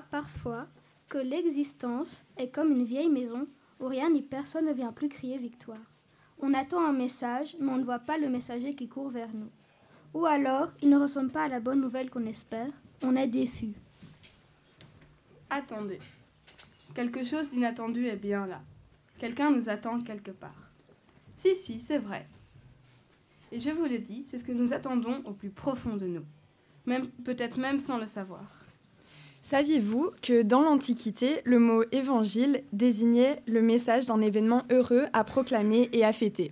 Parfois 0.00 0.66
que 1.08 1.18
l'existence 1.18 2.24
est 2.36 2.48
comme 2.50 2.72
une 2.72 2.84
vieille 2.84 3.08
maison 3.08 3.46
où 3.80 3.86
rien 3.86 4.10
ni 4.10 4.22
personne 4.22 4.66
ne 4.66 4.72
vient 4.72 4.92
plus 4.92 5.08
crier 5.08 5.38
victoire 5.38 5.92
On 6.40 6.54
attend 6.54 6.84
un 6.84 6.92
message, 6.92 7.56
mais 7.60 7.70
on 7.70 7.78
ne 7.78 7.84
voit 7.84 7.98
pas 7.98 8.18
le 8.18 8.28
messager 8.28 8.74
qui 8.74 8.88
court 8.88 9.10
vers 9.10 9.32
nous. 9.32 9.50
Ou 10.14 10.24
alors, 10.26 10.72
il 10.82 10.88
ne 10.88 10.98
ressemble 10.98 11.30
pas 11.30 11.44
à 11.44 11.48
la 11.48 11.60
bonne 11.60 11.80
nouvelle 11.80 12.10
qu'on 12.10 12.26
espère, 12.26 12.70
on 13.02 13.16
est 13.16 13.26
déçu. 13.26 13.72
Attendez. 15.50 16.00
Quelque 16.94 17.22
chose 17.24 17.50
d'inattendu 17.50 18.06
est 18.06 18.16
bien 18.16 18.46
là. 18.46 18.62
Quelqu'un 19.18 19.50
nous 19.50 19.68
attend 19.68 20.00
quelque 20.00 20.30
part. 20.30 20.70
Si, 21.36 21.54
si, 21.56 21.80
c'est 21.80 21.98
vrai. 21.98 22.26
Et 23.52 23.60
je 23.60 23.70
vous 23.70 23.84
le 23.84 23.98
dis, 23.98 24.24
c'est 24.26 24.38
ce 24.38 24.44
que 24.44 24.52
nous 24.52 24.72
attendons 24.72 25.22
au 25.24 25.32
plus 25.32 25.50
profond 25.50 25.96
de 25.96 26.06
nous, 26.06 26.24
peut-être 27.24 27.58
même 27.58 27.80
sans 27.80 27.98
le 27.98 28.06
savoir. 28.06 28.55
Saviez-vous 29.48 30.10
que 30.22 30.42
dans 30.42 30.62
l'Antiquité, 30.62 31.40
le 31.44 31.60
mot 31.60 31.84
évangile 31.92 32.64
désignait 32.72 33.44
le 33.46 33.62
message 33.62 34.06
d'un 34.06 34.20
événement 34.20 34.64
heureux 34.72 35.04
à 35.12 35.22
proclamer 35.22 35.88
et 35.92 36.04
à 36.04 36.12
fêter? 36.12 36.50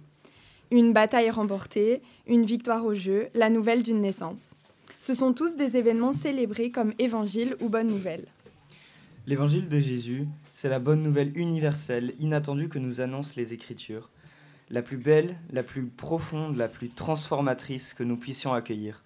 Une 0.70 0.92
bataille 0.92 1.28
remportée, 1.30 2.02
une 2.28 2.44
victoire 2.44 2.86
au 2.86 2.94
jeu, 2.94 3.30
la 3.34 3.50
nouvelle 3.50 3.82
d'une 3.82 4.00
naissance. 4.00 4.54
Ce 5.00 5.12
sont 5.12 5.32
tous 5.32 5.56
des 5.56 5.76
événements 5.76 6.12
célébrés 6.12 6.70
comme 6.70 6.94
évangile 7.00 7.56
ou 7.60 7.68
bonne 7.68 7.88
nouvelle. 7.88 8.26
L'évangile 9.26 9.68
de 9.68 9.80
Jésus, 9.80 10.28
c'est 10.52 10.68
la 10.68 10.78
bonne 10.78 11.02
nouvelle 11.02 11.36
universelle, 11.36 12.14
inattendue 12.20 12.68
que 12.68 12.78
nous 12.78 13.00
annoncent 13.00 13.34
les 13.36 13.54
Écritures, 13.54 14.08
la 14.70 14.82
plus 14.82 14.98
belle, 14.98 15.36
la 15.50 15.64
plus 15.64 15.82
profonde, 15.82 16.56
la 16.56 16.68
plus 16.68 16.90
transformatrice 16.90 17.92
que 17.92 18.04
nous 18.04 18.16
puissions 18.16 18.52
accueillir. 18.52 19.02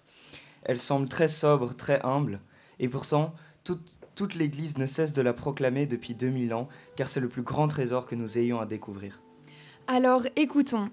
Elle 0.61 0.77
semble 0.77 1.09
très 1.09 1.27
sobre, 1.27 1.75
très 1.75 1.99
humble, 2.03 2.39
et 2.79 2.87
pourtant, 2.87 3.33
toute, 3.69 3.99
toute 4.15 4.33
l'Église 4.33 4.79
ne 4.79 4.87
cesse 4.87 5.13
de 5.13 5.21
la 5.21 5.31
proclamer 5.31 5.85
depuis 5.85 6.15
2000 6.15 6.55
ans, 6.55 6.67
car 6.95 7.07
c'est 7.07 7.19
le 7.19 7.29
plus 7.29 7.43
grand 7.43 7.67
trésor 7.67 8.07
que 8.07 8.15
nous 8.15 8.39
ayons 8.39 8.59
à 8.59 8.65
découvrir. 8.65 9.21
Alors 9.85 10.23
écoutons, 10.35 10.89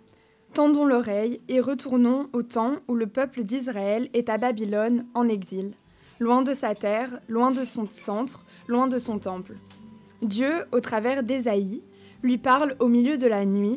tendons 0.53 0.85
l'oreille 0.85 1.41
et 1.49 1.61
retournons 1.61 2.29
au 2.35 2.43
temps 2.43 2.77
où 2.87 2.95
le 2.95 3.07
peuple 3.07 3.45
d'Israël 3.45 4.11
est 4.13 4.29
à 4.29 4.37
Babylone 4.37 5.07
en 5.15 5.27
exil 5.27 5.73
loin 6.19 6.43
de 6.43 6.53
sa 6.53 6.75
terre, 6.75 7.19
loin 7.29 7.51
de 7.51 7.65
son 7.65 7.89
centre, 7.93 8.45
loin 8.69 8.89
de 8.89 8.99
son 8.99 9.19
temple. 9.19 9.57
Dieu, 10.23 10.53
au 10.73 10.81
travers 10.81 11.23
d'Ésaïe, 11.23 11.83
lui 12.23 12.39
parle 12.39 12.77
au 12.79 12.89
milieu 12.89 13.17
de 13.17 13.27
la 13.27 13.47
nuit 13.47 13.77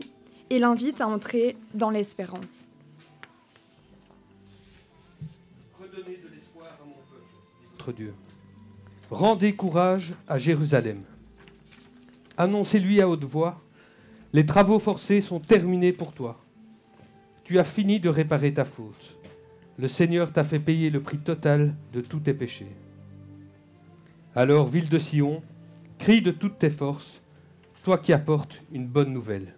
et 0.49 0.59
l'invite 0.59 0.99
à 0.99 1.07
entrer 1.07 1.55
dans 1.73 1.89
l'espérance. 1.89 2.65
Redonnez 5.79 6.17
de 6.17 6.27
l'espoir 6.33 6.67
à 6.81 6.85
mon 6.85 6.95
peuple, 7.09 7.23
votre 7.71 7.91
Dieu. 7.93 8.13
Rendez 9.11 9.55
courage 9.55 10.13
à 10.27 10.37
Jérusalem. 10.37 11.03
Annoncez-lui 12.37 13.01
à 13.01 13.09
haute 13.09 13.23
voix, 13.23 13.61
les 14.33 14.45
travaux 14.45 14.79
forcés 14.79 15.21
sont 15.21 15.39
terminés 15.39 15.93
pour 15.93 16.13
toi. 16.13 16.39
Tu 17.43 17.59
as 17.59 17.63
fini 17.63 17.99
de 17.99 18.09
réparer 18.09 18.53
ta 18.53 18.65
faute 18.65 19.19
le 19.79 19.87
Seigneur 19.87 20.33
t'a 20.33 20.43
fait 20.43 20.59
payer 20.59 20.89
le 20.89 21.01
prix 21.01 21.19
total 21.19 21.73
de 21.93 22.01
tous 22.01 22.19
tes 22.19 22.33
péchés. 22.33 22.75
Alors, 24.35 24.67
ville 24.67 24.89
de 24.89 24.99
Sion, 24.99 25.41
crie 25.97 26.21
de 26.21 26.31
toutes 26.31 26.59
tes 26.59 26.69
forces, 26.69 27.21
toi 27.83 27.97
qui 27.97 28.11
apportes 28.11 28.61
une 28.73 28.87
bonne 28.87 29.13
nouvelle. 29.13 29.55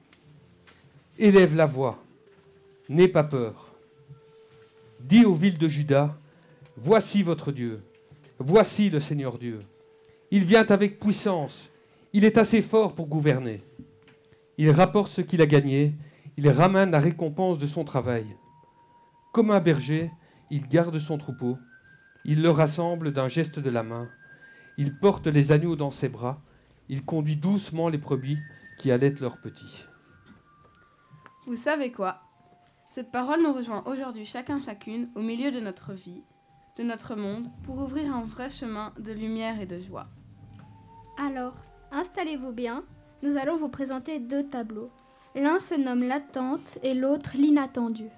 Élève 1.17 1.55
la 1.55 1.65
voix, 1.65 2.03
n'aie 2.87 3.07
pas 3.07 3.23
peur. 3.23 3.73
Dis 4.99 5.25
aux 5.25 5.33
villes 5.33 5.57
de 5.57 5.67
Juda, 5.67 6.15
voici 6.77 7.23
votre 7.23 7.51
Dieu, 7.51 7.81
voici 8.41 8.89
le 8.89 8.99
Seigneur 8.99 9.38
Dieu. 9.38 9.60
Il 10.32 10.45
vient 10.45 10.65
avec 10.65 10.99
puissance, 10.99 11.69
il 12.13 12.25
est 12.25 12.38
assez 12.38 12.62
fort 12.62 12.95
pour 12.95 13.08
gouverner. 13.08 13.63
Il 14.58 14.71
rapporte 14.71 15.12
ce 15.12 15.21
qu'il 15.21 15.41
a 15.41 15.45
gagné, 15.45 15.95
il 16.38 16.49
ramène 16.49 16.91
la 16.91 16.99
récompense 16.99 17.60
de 17.60 17.67
son 17.67 17.84
travail. 17.84 18.25
Comme 19.34 19.51
un 19.51 19.60
berger, 19.60 20.12
il 20.49 20.67
garde 20.67 20.97
son 20.99 21.17
troupeau, 21.17 21.58
il 22.25 22.41
le 22.41 22.49
rassemble 22.49 23.12
d'un 23.12 23.30
geste 23.30 23.60
de 23.60 23.69
la 23.69 23.84
main, 23.84 24.10
il 24.77 24.97
porte 24.97 25.27
les 25.27 25.51
agneaux 25.51 25.75
dans 25.75 25.91
ses 25.91 26.10
bras, 26.10 26.41
il 26.89 27.06
conduit 27.06 27.36
doucement 27.36 27.89
les 27.89 27.97
brebis 27.97 28.39
qui 28.77 28.91
allaitent 28.91 29.21
leurs 29.21 29.39
petits. 29.39 29.86
Vous 31.47 31.56
savez 31.56 31.91
quoi? 31.91 32.21
Cette 32.93 33.12
parole 33.12 33.41
nous 33.41 33.54
rejoint 33.54 33.84
aujourd'hui 33.86 34.25
chacun 34.25 34.60
chacune 34.60 35.10
au 35.15 35.21
milieu 35.21 35.51
de 35.51 35.60
notre 35.60 35.93
vie, 35.93 36.23
notre 36.83 37.15
monde, 37.15 37.47
pour 37.63 37.77
ouvrir 37.79 38.15
un 38.15 38.23
vrai 38.23 38.49
chemin 38.49 38.93
de 38.99 39.11
lumière 39.11 39.59
et 39.59 39.65
de 39.65 39.79
joie. 39.79 40.07
Alors, 41.17 41.55
installez-vous 41.91 42.51
bien, 42.51 42.83
nous 43.23 43.37
allons 43.37 43.57
vous 43.57 43.69
présenter 43.69 44.19
deux 44.19 44.47
tableaux. 44.47 44.89
L'un 45.35 45.59
se 45.59 45.75
nomme 45.75 46.03
l'attente 46.03 46.77
et 46.83 46.93
l'autre 46.93 47.31
l'inattendu. 47.35 48.09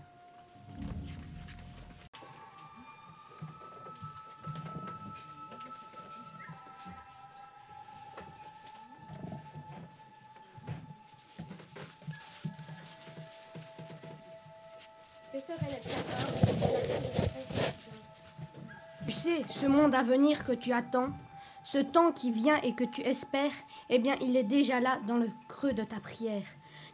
Ce 19.63 19.67
monde 19.69 19.95
à 19.95 20.03
venir 20.03 20.43
que 20.43 20.51
tu 20.51 20.73
attends, 20.73 21.11
ce 21.63 21.77
temps 21.77 22.11
qui 22.11 22.31
vient 22.33 22.59
et 22.63 22.73
que 22.73 22.83
tu 22.83 22.99
espères, 23.01 23.53
eh 23.89 23.97
bien, 23.97 24.15
il 24.21 24.35
est 24.35 24.43
déjà 24.43 24.81
là 24.81 24.99
dans 25.07 25.15
le 25.15 25.29
creux 25.47 25.71
de 25.71 25.83
ta 25.83 26.01
prière. 26.01 26.43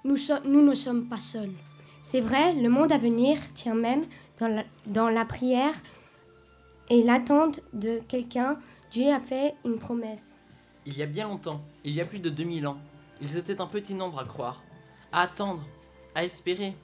Nous, 0.04 0.18
nous 0.46 0.62
ne 0.62 0.76
sommes 0.76 1.10
pas 1.10 1.18
seuls. 1.18 1.56
C'est 2.04 2.22
vrai, 2.22 2.54
le 2.54 2.70
monde 2.70 2.92
à 2.92 3.00
venir 3.00 3.40
tient 3.56 3.74
même 3.74 4.06
dans 4.38 4.48
la, 4.48 4.64
dans 4.86 5.10
la 5.10 5.26
prière 5.26 5.74
et 6.92 7.02
l'attente 7.02 7.60
de 7.74 8.02
quelqu'un. 8.08 8.60
Dieu 8.92 9.12
a 9.12 9.20
fait 9.20 9.56
une 9.66 9.80
promesse. 9.80 10.36
Il 10.86 10.96
y 10.96 11.02
a 11.02 11.08
bien 11.08 11.28
longtemps, 11.28 11.62
il 11.84 11.94
y 11.94 12.02
a 12.02 12.06
plus 12.06 12.20
de 12.20 12.30
2000 12.30 12.68
ans, 12.68 12.78
ils 13.20 13.36
étaient 13.36 13.62
un 13.62 13.68
petit 13.68 13.96
nombre 13.96 14.20
à 14.20 14.26
croire, 14.26 14.62
à 15.12 15.22
attendre, 15.22 15.64
à 16.14 16.24
espérer. 16.24 16.76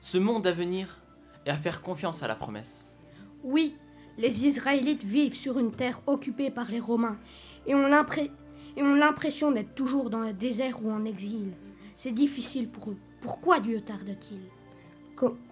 Ce 0.00 0.16
monde 0.16 0.46
à 0.46 0.52
venir 0.52 0.98
et 1.44 1.50
à 1.50 1.56
faire 1.58 1.82
confiance 1.82 2.22
à 2.22 2.26
la 2.26 2.36
promesse. 2.36 2.86
Oui, 3.42 3.76
les 4.18 4.46
Israélites 4.46 5.04
vivent 5.04 5.34
sur 5.34 5.58
une 5.58 5.72
terre 5.72 6.00
occupée 6.06 6.50
par 6.50 6.70
les 6.70 6.80
Romains 6.80 7.18
et 7.66 7.74
ont 7.74 7.88
l'impression 8.94 9.50
d'être 9.50 9.74
toujours 9.74 10.10
dans 10.10 10.20
le 10.20 10.32
désert 10.32 10.84
ou 10.84 10.90
en 10.90 11.04
exil. 11.04 11.52
C'est 11.96 12.12
difficile 12.12 12.68
pour 12.68 12.90
eux. 12.90 12.96
Pourquoi 13.20 13.60
Dieu 13.60 13.80
tarde-t-il? 13.80 14.40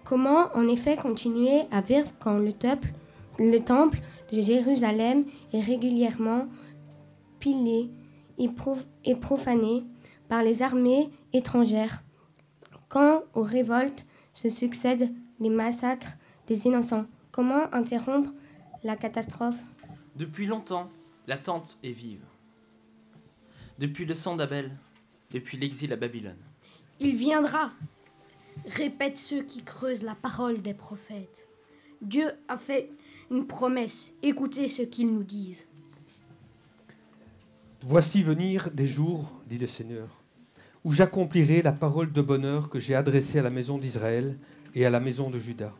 Comment 0.03 0.49
en 0.53 0.67
effet 0.67 0.95
continuer 0.97 1.61
à 1.71 1.81
vivre 1.81 2.11
quand 2.19 2.37
le, 2.37 2.53
temple, 2.53 2.89
le 3.39 3.59
temple 3.59 3.99
de 4.31 4.41
Jérusalem 4.41 5.25
est 5.53 5.61
régulièrement 5.61 6.47
pilé 7.39 7.89
et 8.37 9.15
profané 9.15 9.83
par 10.27 10.43
les 10.43 10.61
armées 10.61 11.09
étrangères? 11.31 12.03
Quand 12.89 13.23
aux 13.33 13.43
révoltes 13.43 14.05
se 14.33 14.49
succèdent 14.49 15.11
les 15.39 15.49
massacres 15.49 16.17
des 16.47 16.67
innocents? 16.67 17.05
Comment 17.31 17.73
interrompre 17.73 18.31
la 18.83 18.95
catastrophe 18.95 19.55
Depuis 20.15 20.45
longtemps, 20.45 20.91
l'attente 21.27 21.77
est 21.83 21.91
vive. 21.91 22.23
Depuis 23.79 24.05
le 24.05 24.13
sang 24.13 24.35
d'Abel, 24.35 24.71
depuis 25.31 25.57
l'exil 25.57 25.91
à 25.93 25.95
Babylone. 25.95 26.37
Il 26.99 27.15
viendra, 27.15 27.71
répètent 28.67 29.17
ceux 29.17 29.43
qui 29.43 29.63
creusent 29.63 30.03
la 30.03 30.15
parole 30.15 30.61
des 30.61 30.73
prophètes. 30.73 31.47
Dieu 32.01 32.31
a 32.47 32.57
fait 32.57 32.89
une 33.31 33.47
promesse, 33.47 34.11
écoutez 34.21 34.67
ce 34.67 34.81
qu'ils 34.81 35.13
nous 35.13 35.23
disent. 35.23 35.65
Voici 37.81 38.21
venir 38.21 38.69
des 38.71 38.87
jours, 38.87 39.41
dit 39.47 39.57
le 39.57 39.67
Seigneur, 39.67 40.07
où 40.83 40.93
j'accomplirai 40.93 41.61
la 41.61 41.73
parole 41.73 42.11
de 42.11 42.21
bonheur 42.21 42.69
que 42.69 42.79
j'ai 42.79 42.95
adressée 42.95 43.39
à 43.39 43.41
la 43.41 43.49
maison 43.49 43.77
d'Israël 43.77 44.37
et 44.75 44.85
à 44.85 44.89
la 44.89 44.99
maison 44.99 45.29
de 45.29 45.39
Juda. 45.39 45.73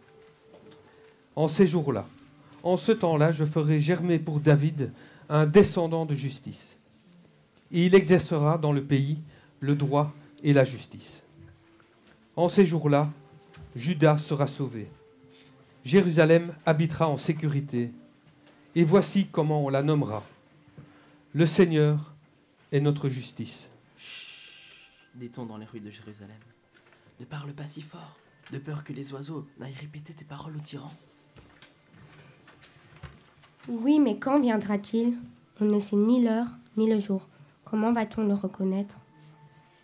En 1.36 1.48
ces 1.48 1.68
jours-là, 1.68 2.08
en 2.64 2.78
ce 2.78 2.94
temps-là, 2.94 3.32
je 3.32 3.44
ferai 3.44 3.80
germer 3.80 4.20
pour 4.20 4.40
David 4.40 4.92
un 5.30 5.46
descendant 5.46 6.06
de 6.06 6.16
justice. 6.16 6.78
Et 7.72 7.86
il 7.86 7.96
exercera 7.96 8.58
dans 8.58 8.72
le 8.72 8.84
pays 8.84 9.20
le 9.60 9.76
droit 9.76 10.14
et 10.44 10.54
la 10.54 10.64
justice. 10.64 11.22
En 12.36 12.48
ces 12.48 12.66
jours-là, 12.66 13.12
Juda 13.76 14.18
sera 14.18 14.48
sauvé. 14.48 14.90
Jérusalem 15.84 16.56
habitera 16.66 17.10
en 17.10 17.18
sécurité. 17.18 17.92
Et 18.76 18.84
voici 18.84 19.28
comment 19.28 19.66
on 19.66 19.70
la 19.70 19.84
nommera. 19.84 20.24
Le 21.34 21.46
Seigneur 21.46 22.14
est 22.72 22.80
notre 22.80 23.10
justice. 23.10 23.70
Chut, 23.98 24.90
dit-on 25.16 25.46
dans 25.46 25.58
les 25.58 25.66
rues 25.66 25.80
de 25.80 25.90
Jérusalem. 25.90 26.38
Ne 27.20 27.26
parle 27.26 27.54
pas 27.54 27.66
si 27.66 27.82
fort 27.82 28.18
de 28.52 28.58
peur 28.58 28.84
que 28.84 28.94
les 28.94 29.14
oiseaux 29.14 29.48
n'aillent 29.60 29.74
répéter 29.74 30.14
tes 30.14 30.26
paroles 30.26 30.56
aux 30.56 30.62
tyrans. 30.62 30.94
Oui, 33.70 34.00
mais 34.00 34.18
quand 34.18 34.42
viendra-t-il? 34.42 35.18
On 35.62 35.66
ne 35.66 35.80
sait 35.80 35.96
ni 35.96 36.22
l'heure 36.22 36.48
ni 36.76 36.90
le 36.90 37.00
jour. 37.00 37.28
Comment 37.64 37.94
va-t-on 37.94 38.26
le 38.26 38.34
reconnaître? 38.34 38.98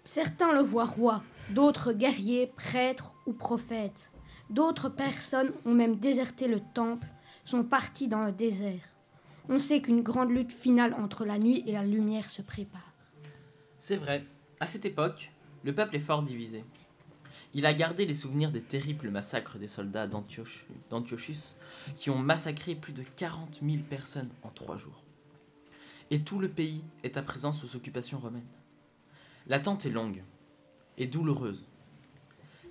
Certains 0.04 0.54
le 0.54 0.62
voient 0.62 0.86
roi, 0.86 1.24
d'autres 1.52 1.94
guerriers, 1.94 2.48
prêtres 2.48 3.14
ou 3.26 3.32
prophètes. 3.32 4.12
D'autres 4.50 4.90
personnes 4.90 5.52
ont 5.66 5.74
même 5.74 5.96
déserté 5.96 6.48
le 6.48 6.60
temple, 6.60 7.08
sont 7.46 7.64
partis 7.64 8.08
dans 8.08 8.26
le 8.26 8.32
désert. 8.32 8.82
On 9.48 9.60
sait 9.60 9.82
qu'une 9.82 10.02
grande 10.02 10.32
lutte 10.32 10.52
finale 10.52 10.94
entre 10.96 11.24
la 11.24 11.40
nuit 11.40 11.64
et 11.66 11.72
la 11.72 11.84
lumière 11.84 12.30
se 12.30 12.42
prépare. 12.42 12.94
C'est 13.78 13.96
vrai, 13.96 14.26
à 14.60 14.68
cette 14.68 14.86
époque, 14.86 15.32
le 15.64 15.74
peuple 15.74 15.96
est 15.96 16.00
fort 16.00 16.24
divisé. 16.24 16.66
Il 17.56 17.66
a 17.66 17.74
gardé 17.74 18.06
les 18.06 18.14
souvenirs 18.14 18.52
des 18.52 18.62
terribles 18.62 19.10
massacres 19.10 19.58
des 19.58 19.68
soldats 19.68 20.06
d'Antiochus, 20.08 21.56
qui 21.96 22.10
ont 22.12 22.20
massacré 22.20 22.76
plus 22.76 22.94
de 22.94 23.04
40 23.16 23.62
000 23.64 23.84
personnes 23.90 24.30
en 24.44 24.50
trois 24.50 24.78
jours. 24.78 25.04
Et 26.12 26.22
tout 26.22 26.40
le 26.40 26.50
pays 26.50 26.84
est 27.04 27.18
à 27.18 27.24
présent 27.24 27.52
sous 27.52 27.76
occupation 27.76 28.20
romaine. 28.20 28.48
L'attente 29.48 29.86
est 29.86 29.92
longue 29.92 30.24
et 30.98 31.08
douloureuse. 31.08 31.66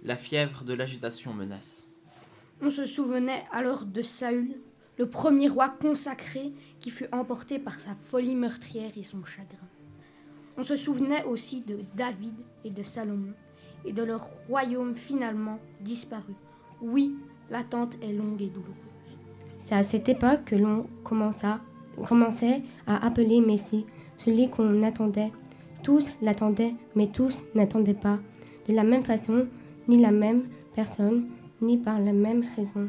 La 0.04 0.16
fièvre 0.16 0.62
de 0.62 0.74
l'agitation 0.74 1.34
menace. 1.34 1.84
On 2.60 2.70
se 2.70 2.86
souvenait 2.86 3.44
alors 3.50 3.84
de 3.84 4.02
Saül, 4.02 4.60
le 4.96 5.08
premier 5.08 5.48
roi 5.48 5.68
consacré 5.68 6.52
qui 6.78 6.90
fut 6.90 7.08
emporté 7.10 7.58
par 7.58 7.80
sa 7.80 7.94
folie 7.94 8.34
meurtrière 8.36 8.92
et 8.96 9.02
son 9.02 9.24
chagrin. 9.24 9.68
On 10.56 10.64
se 10.64 10.76
souvenait 10.76 11.24
aussi 11.24 11.62
de 11.62 11.80
David 11.94 12.34
et 12.64 12.70
de 12.70 12.82
Salomon 12.82 13.34
et 13.84 13.92
de 13.92 14.02
leur 14.02 14.28
royaume 14.48 14.94
finalement 14.94 15.58
disparu. 15.80 16.34
Oui, 16.82 17.16
l'attente 17.50 17.96
est 18.02 18.12
longue 18.12 18.42
et 18.42 18.48
douloureuse. 18.48 18.74
C'est 19.58 19.74
à 19.74 19.82
cette 19.82 20.08
époque 20.08 20.44
que 20.46 20.56
l'on 20.56 20.86
commença, 21.04 21.60
commençait 22.06 22.62
à 22.86 23.04
appeler 23.04 23.40
Messie, 23.40 23.86
celui 24.16 24.48
qu'on 24.48 24.82
attendait. 24.82 25.32
Tous 25.82 26.10
l'attendaient, 26.22 26.74
mais 26.96 27.08
tous 27.08 27.44
n'attendaient 27.54 27.94
pas. 27.94 28.18
De 28.68 28.74
la 28.74 28.84
même 28.84 29.02
façon, 29.02 29.46
ni 29.88 29.98
la 29.98 30.10
même 30.10 30.44
personne, 30.74 31.28
ni 31.60 31.76
par 31.78 31.98
la 31.98 32.12
même 32.12 32.44
raison. 32.56 32.88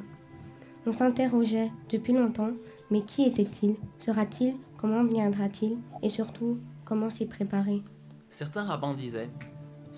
On 0.86 0.92
s'interrogeait 0.92 1.72
depuis 1.90 2.14
longtemps, 2.14 2.52
mais 2.92 3.02
qui 3.02 3.24
était-il? 3.24 3.76
Sera-t-il? 4.00 4.56
Comment 4.78 5.04
viendra-t-il? 5.04 5.78
Et 6.02 6.10
surtout, 6.10 6.58
comment 6.86 7.10
s'y 7.10 7.26
préparer? 7.26 7.84
Certains 8.30 8.64
rabbins 8.64 8.94
disaient 8.94 9.30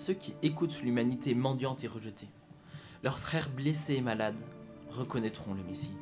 Ceux 0.04 0.14
qui 0.14 0.34
écoutent 0.42 0.82
l'humanité 0.82 1.32
mendiante 1.32 1.84
et 1.84 1.86
rejetée, 1.86 2.26
leurs 3.04 3.20
frères 3.20 3.48
blessés 3.48 3.94
et 3.94 4.00
malades, 4.00 4.34
reconnaîtront 4.90 5.54
le 5.54 5.62
Messie. 5.62 5.92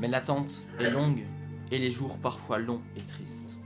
Mais 0.00 0.08
l'attente 0.08 0.64
est 0.80 0.88
longue 0.88 1.26
et 1.70 1.78
les 1.78 1.90
jours 1.90 2.16
parfois 2.16 2.56
longs 2.56 2.80
et 2.96 3.02
tristes. 3.02 3.58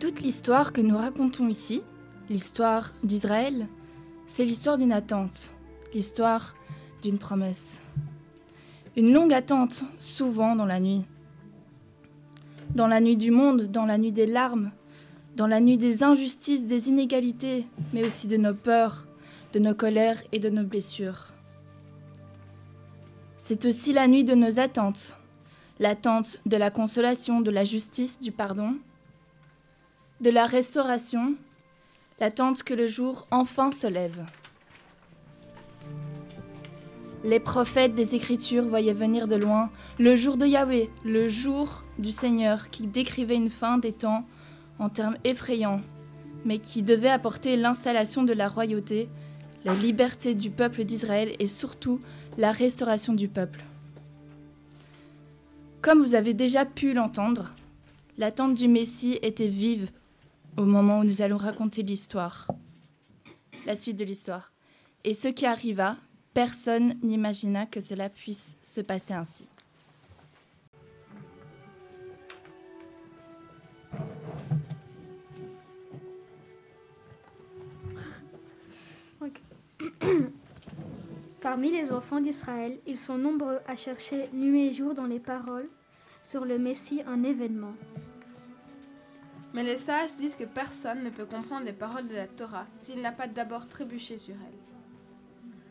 Toute 0.00 0.20
l'histoire 0.22 0.72
que 0.72 0.80
nous 0.80 0.96
racontons 0.96 1.46
ici, 1.46 1.84
l'histoire 2.28 2.94
d'Israël, 3.04 3.68
c'est 4.26 4.44
l'histoire 4.44 4.76
d'une 4.76 4.90
attente, 4.90 5.54
l'histoire 5.94 6.56
d'une 7.00 7.18
promesse. 7.18 7.80
Une 8.96 9.12
longue 9.12 9.32
attente, 9.32 9.84
souvent 10.00 10.56
dans 10.56 10.66
la 10.66 10.80
nuit. 10.80 11.04
Dans 12.78 12.86
la 12.86 13.00
nuit 13.00 13.16
du 13.16 13.32
monde, 13.32 13.62
dans 13.62 13.86
la 13.86 13.98
nuit 13.98 14.12
des 14.12 14.28
larmes, 14.28 14.70
dans 15.34 15.48
la 15.48 15.60
nuit 15.60 15.78
des 15.78 16.04
injustices, 16.04 16.64
des 16.64 16.88
inégalités, 16.88 17.66
mais 17.92 18.06
aussi 18.06 18.28
de 18.28 18.36
nos 18.36 18.54
peurs, 18.54 19.08
de 19.52 19.58
nos 19.58 19.74
colères 19.74 20.22
et 20.30 20.38
de 20.38 20.48
nos 20.48 20.62
blessures. 20.62 21.32
C'est 23.36 23.66
aussi 23.66 23.92
la 23.92 24.06
nuit 24.06 24.22
de 24.22 24.36
nos 24.36 24.60
attentes, 24.60 25.16
l'attente 25.80 26.40
de 26.46 26.56
la 26.56 26.70
consolation, 26.70 27.40
de 27.40 27.50
la 27.50 27.64
justice, 27.64 28.20
du 28.20 28.30
pardon, 28.30 28.76
de 30.20 30.30
la 30.30 30.46
restauration, 30.46 31.34
l'attente 32.20 32.62
que 32.62 32.74
le 32.74 32.86
jour 32.86 33.26
enfin 33.32 33.72
se 33.72 33.88
lève. 33.88 34.24
Les 37.24 37.40
prophètes 37.40 37.96
des 37.96 38.14
Écritures 38.14 38.68
voyaient 38.68 38.92
venir 38.92 39.26
de 39.26 39.34
loin 39.34 39.70
le 39.98 40.14
jour 40.14 40.36
de 40.36 40.46
Yahweh, 40.46 40.88
le 41.04 41.28
jour 41.28 41.84
du 41.98 42.12
Seigneur 42.12 42.70
qui 42.70 42.86
décrivait 42.86 43.34
une 43.34 43.50
fin 43.50 43.78
des 43.78 43.92
temps 43.92 44.24
en 44.78 44.88
termes 44.88 45.16
effrayants, 45.24 45.80
mais 46.44 46.58
qui 46.58 46.84
devait 46.84 47.08
apporter 47.08 47.56
l'installation 47.56 48.22
de 48.22 48.32
la 48.32 48.48
royauté, 48.48 49.08
la 49.64 49.74
liberté 49.74 50.34
du 50.34 50.50
peuple 50.50 50.84
d'Israël 50.84 51.34
et 51.40 51.48
surtout 51.48 52.00
la 52.36 52.52
restauration 52.52 53.14
du 53.14 53.26
peuple. 53.26 53.64
Comme 55.82 55.98
vous 55.98 56.14
avez 56.14 56.34
déjà 56.34 56.64
pu 56.64 56.94
l'entendre, 56.94 57.52
l'attente 58.16 58.54
du 58.54 58.68
Messie 58.68 59.18
était 59.22 59.48
vive 59.48 59.90
au 60.56 60.64
moment 60.64 61.00
où 61.00 61.04
nous 61.04 61.20
allons 61.20 61.36
raconter 61.36 61.82
l'histoire, 61.82 62.46
la 63.66 63.74
suite 63.74 63.96
de 63.96 64.04
l'histoire. 64.04 64.52
Et 65.02 65.14
ce 65.14 65.28
qui 65.28 65.46
arriva, 65.46 65.96
personne 66.34 66.94
n'imagina 67.02 67.66
que 67.66 67.80
cela 67.80 68.08
puisse 68.08 68.56
se 68.62 68.80
passer 68.80 69.14
ainsi. 69.14 69.48
Parmi 81.40 81.70
les 81.70 81.92
enfants 81.92 82.20
d'Israël, 82.20 82.78
ils 82.86 82.98
sont 82.98 83.18
nombreux 83.18 83.60
à 83.66 83.76
chercher 83.76 84.28
nuit 84.32 84.68
et 84.68 84.74
jour 84.74 84.94
dans 84.94 85.06
les 85.06 85.20
paroles 85.20 85.68
sur 86.24 86.44
le 86.44 86.58
Messie 86.58 87.02
un 87.06 87.22
événement. 87.22 87.74
Mais 89.54 89.62
les 89.62 89.76
sages 89.76 90.14
disent 90.16 90.36
que 90.36 90.44
personne 90.44 91.02
ne 91.02 91.10
peut 91.10 91.24
comprendre 91.24 91.64
les 91.64 91.72
paroles 91.72 92.06
de 92.06 92.14
la 92.14 92.26
Torah 92.26 92.66
s'il 92.78 93.00
n'a 93.00 93.12
pas 93.12 93.26
d'abord 93.26 93.66
trébuché 93.66 94.18
sur 94.18 94.34
elles. 94.34 94.77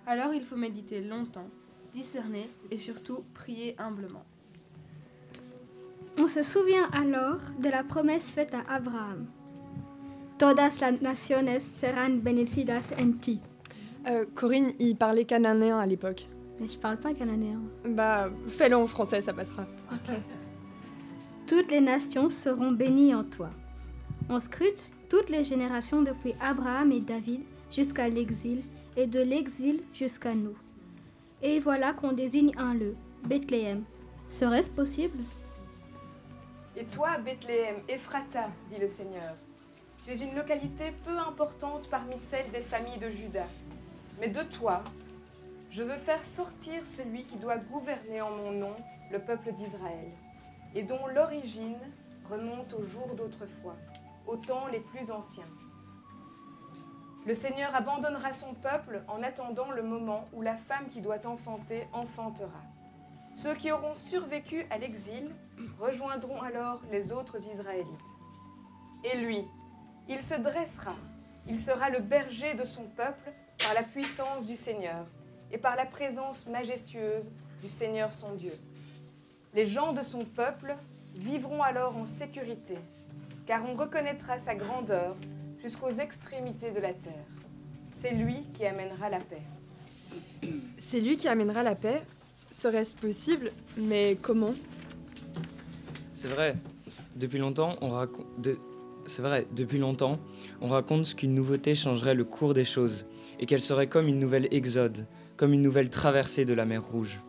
Alors 0.09 0.33
il 0.33 0.41
faut 0.41 0.55
méditer 0.55 1.01
longtemps, 1.01 1.49
discerner 1.91 2.49
et 2.71 2.77
surtout 2.77 3.25
prier 3.33 3.75
humblement. 3.77 4.23
On 6.17 6.29
se 6.29 6.43
souvient 6.43 6.89
alors 6.93 7.41
de 7.59 7.67
la 7.67 7.83
promesse 7.83 8.29
faite 8.29 8.53
à 8.53 8.73
Abraham. 8.73 9.25
Todas 10.37 10.79
las 10.79 11.01
naciones 11.01 11.61
serán 11.81 12.21
bendecidas 12.21 12.93
en 12.97 13.19
ti. 13.19 13.41
Euh, 14.07 14.23
Corinne, 14.33 14.71
il 14.79 14.95
parlait 14.95 15.25
cananéen 15.25 15.77
à 15.77 15.85
l'époque. 15.85 16.25
Mais 16.61 16.69
je 16.69 16.77
parle 16.77 16.97
pas 16.97 17.13
cananéen. 17.13 17.59
Bah, 17.85 18.29
fais-le 18.47 18.77
en 18.77 18.87
français, 18.87 19.21
ça 19.21 19.33
passera. 19.33 19.65
Ok. 19.91 20.15
Toutes 21.47 21.69
les 21.69 21.81
nations 21.81 22.29
seront 22.29 22.71
bénies 22.71 23.13
en 23.13 23.25
toi. 23.25 23.49
On 24.29 24.39
scrute 24.39 24.93
toutes 25.09 25.29
les 25.29 25.43
générations 25.43 26.01
depuis 26.01 26.33
Abraham 26.39 26.93
et 26.93 27.01
David 27.01 27.41
jusqu'à 27.69 28.07
l'exil 28.07 28.63
et 28.97 29.05
de 29.05 29.21
l'exil 29.21 29.83
jusqu'à 29.93 30.33
nous. 30.33 30.57
Et 31.41 31.59
voilà 31.59 31.93
qu'on 31.93 32.11
désigne 32.11 32.51
un 32.57 32.73
lieu, 32.73 32.95
Bethléem. 33.27 33.83
Serait-ce 34.29 34.71
possible? 34.71 35.19
Et 36.75 36.83
toi, 36.85 37.19
Bethléem, 37.19 37.77
Ephrata, 37.87 38.49
dit 38.69 38.79
le 38.81 38.89
Seigneur, 38.89 39.35
tu 40.03 40.11
es 40.11 40.17
une 40.17 40.35
localité 40.35 40.93
peu 41.05 41.15
importante 41.17 41.87
parmi 41.89 42.17
celles 42.17 42.49
des 42.49 42.61
familles 42.61 42.99
de 42.99 43.11
Juda. 43.11 43.45
Mais 44.19 44.29
de 44.29 44.41
toi, 44.41 44.83
je 45.69 45.83
veux 45.83 45.97
faire 45.97 46.23
sortir 46.23 46.83
celui 46.83 47.23
qui 47.23 47.35
doit 47.35 47.57
gouverner 47.57 48.21
en 48.21 48.31
mon 48.31 48.51
nom 48.51 48.75
le 49.11 49.19
peuple 49.19 49.53
d'Israël, 49.53 50.11
et 50.73 50.81
dont 50.81 51.05
l'origine 51.13 51.77
remonte 52.27 52.73
aux 52.73 52.83
jours 52.83 53.13
d'autrefois, 53.15 53.75
aux 54.25 54.37
temps 54.37 54.67
les 54.71 54.79
plus 54.79 55.11
anciens. 55.11 55.47
Le 57.27 57.33
Seigneur 57.33 57.75
abandonnera 57.75 58.31
son 58.31 58.53
peuple 58.53 59.01
en 59.09 59.21
attendant 59.21 59.69
le 59.71 59.83
moment 59.83 60.29
où 60.31 60.41
la 60.41 60.55
femme 60.55 60.87
qui 60.89 61.01
doit 61.01 61.27
enfanter 61.27 61.85
enfantera. 61.91 62.63
Ceux 63.33 63.53
qui 63.53 63.69
auront 63.69 63.95
survécu 63.95 64.65
à 64.69 64.77
l'exil 64.77 65.29
rejoindront 65.77 66.41
alors 66.41 66.79
les 66.89 67.11
autres 67.11 67.35
Israélites. 67.51 68.15
Et 69.03 69.17
lui, 69.17 69.43
il 70.07 70.23
se 70.23 70.35
dressera, 70.35 70.95
il 71.49 71.59
sera 71.59 71.89
le 71.89 71.99
berger 71.99 72.53
de 72.53 72.63
son 72.63 72.83
peuple 72.83 73.33
par 73.61 73.73
la 73.73 73.83
puissance 73.83 74.45
du 74.45 74.55
Seigneur 74.55 75.05
et 75.51 75.57
par 75.57 75.75
la 75.75 75.85
présence 75.85 76.47
majestueuse 76.47 77.33
du 77.61 77.67
Seigneur 77.67 78.13
son 78.13 78.35
Dieu. 78.35 78.57
Les 79.53 79.67
gens 79.67 79.91
de 79.91 80.01
son 80.01 80.23
peuple 80.23 80.77
vivront 81.13 81.61
alors 81.61 81.97
en 81.97 82.05
sécurité, 82.05 82.77
car 83.45 83.65
on 83.65 83.75
reconnaîtra 83.75 84.39
sa 84.39 84.55
grandeur 84.55 85.17
jusqu'aux 85.67 85.89
extrémités 85.89 86.71
de 86.71 86.79
la 86.79 86.93
terre. 86.93 87.25
C'est 87.91 88.11
lui 88.13 88.37
qui 88.53 88.65
amènera 88.65 89.09
la 89.09 89.19
paix. 89.19 89.41
C'est 90.77 91.01
lui 91.01 91.17
qui 91.17 91.27
amènera 91.27 91.61
la 91.61 91.75
paix. 91.75 92.03
Serait-ce 92.49 92.95
possible? 92.95 93.51
Mais 93.77 94.15
comment? 94.21 94.53
C'est 96.13 96.29
vrai. 96.29 96.55
Depuis 97.17 97.39
longtemps, 97.39 97.75
on 97.81 97.89
raconte. 97.89 98.27
de- 98.41 98.57
c'est 99.05 99.21
vrai, 99.21 99.45
depuis 99.55 99.77
longtemps, 99.77 100.19
on 100.61 100.67
raconte 100.67 101.13
qu'une 101.15 101.33
nouveauté 101.33 101.75
changerait 101.75 102.13
le 102.13 102.23
cours 102.25 102.53
des 102.53 102.65
choses 102.65 103.05
et 103.39 103.45
qu'elle 103.45 103.61
serait 103.61 103.87
comme 103.87 104.07
une 104.07 104.19
nouvelle 104.19 104.47
exode, 104.51 105.05
comme 105.37 105.51
une 105.53 105.61
nouvelle 105.61 105.89
traversée 105.89 106.43
de 106.45 106.53
la 106.53 106.65
mer 106.65 106.83
Rouge. 106.83 107.19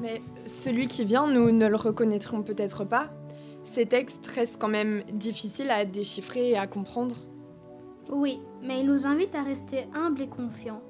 Mais 0.00 0.20
celui 0.46 0.86
qui 0.86 1.04
vient, 1.04 1.26
nous 1.28 1.50
ne 1.50 1.66
le 1.66 1.76
reconnaîtrons 1.76 2.42
peut-être 2.42 2.84
pas. 2.84 3.10
Ces 3.64 3.86
textes 3.86 4.26
restent 4.26 4.60
quand 4.60 4.68
même 4.68 5.02
difficiles 5.12 5.70
à 5.70 5.84
déchiffrer 5.84 6.50
et 6.50 6.58
à 6.58 6.66
comprendre. 6.66 7.14
Oui, 8.10 8.40
mais 8.62 8.80
il 8.80 8.86
nous 8.86 9.06
invite 9.06 9.34
à 9.34 9.42
rester 9.42 9.86
humbles 9.94 10.22
et 10.22 10.28
confiants. 10.28 10.82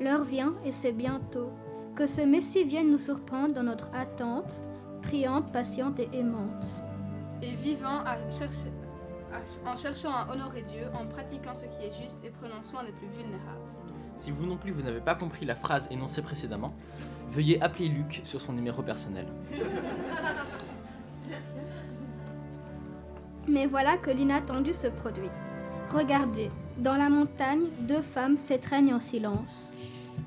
L'heure 0.00 0.24
vient, 0.24 0.54
et 0.64 0.72
c'est 0.72 0.92
bientôt, 0.92 1.50
que 1.96 2.06
ce 2.06 2.20
Messie 2.22 2.64
vienne 2.64 2.90
nous 2.90 2.98
surprendre 2.98 3.52
dans 3.54 3.64
notre 3.64 3.90
attente, 3.92 4.62
priante, 5.02 5.52
patiente 5.52 5.98
et 5.98 6.08
aimante. 6.12 6.64
Et 7.42 7.50
vivant 7.54 8.00
à 8.06 8.16
chercher, 8.30 8.70
à- 9.32 9.70
en 9.70 9.76
cherchant 9.76 10.10
à 10.12 10.28
honorer 10.32 10.62
Dieu, 10.62 10.84
en 10.94 11.06
pratiquant 11.06 11.54
ce 11.54 11.64
qui 11.66 11.84
est 11.84 12.00
juste 12.02 12.18
et 12.24 12.30
prenant 12.30 12.62
soin 12.62 12.84
des 12.84 12.92
plus 12.92 13.08
vulnérables. 13.08 13.60
Si 14.16 14.30
vous 14.30 14.46
non 14.46 14.56
plus 14.56 14.70
vous 14.72 14.82
n'avez 14.82 15.00
pas 15.00 15.14
compris 15.14 15.44
la 15.46 15.54
phrase 15.54 15.88
énoncée 15.90 16.22
précédemment, 16.22 16.74
veuillez 17.28 17.60
appeler 17.62 17.88
Luc 17.88 18.20
sur 18.24 18.40
son 18.40 18.52
numéro 18.52 18.82
personnel. 18.82 19.26
Mais 23.50 23.66
voilà 23.66 23.96
que 23.96 24.12
l'inattendu 24.12 24.72
se 24.72 24.86
produit. 24.86 25.28
Regardez, 25.92 26.50
dans 26.78 26.96
la 26.96 27.10
montagne, 27.10 27.64
deux 27.80 28.00
femmes 28.00 28.38
s'étreignent 28.38 28.94
en 28.94 29.00
silence. 29.00 29.72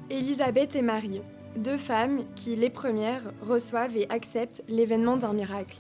Élisabeth 0.10 0.76
et 0.76 0.82
Marie, 0.82 1.22
deux 1.56 1.78
femmes 1.78 2.20
qui, 2.36 2.58
les 2.58 2.70
premières, 2.70 3.32
reçoivent 3.42 3.96
et 3.96 4.10
acceptent 4.10 4.62
l'événement 4.68 5.16
d'un 5.16 5.32
miracle. 5.32 5.78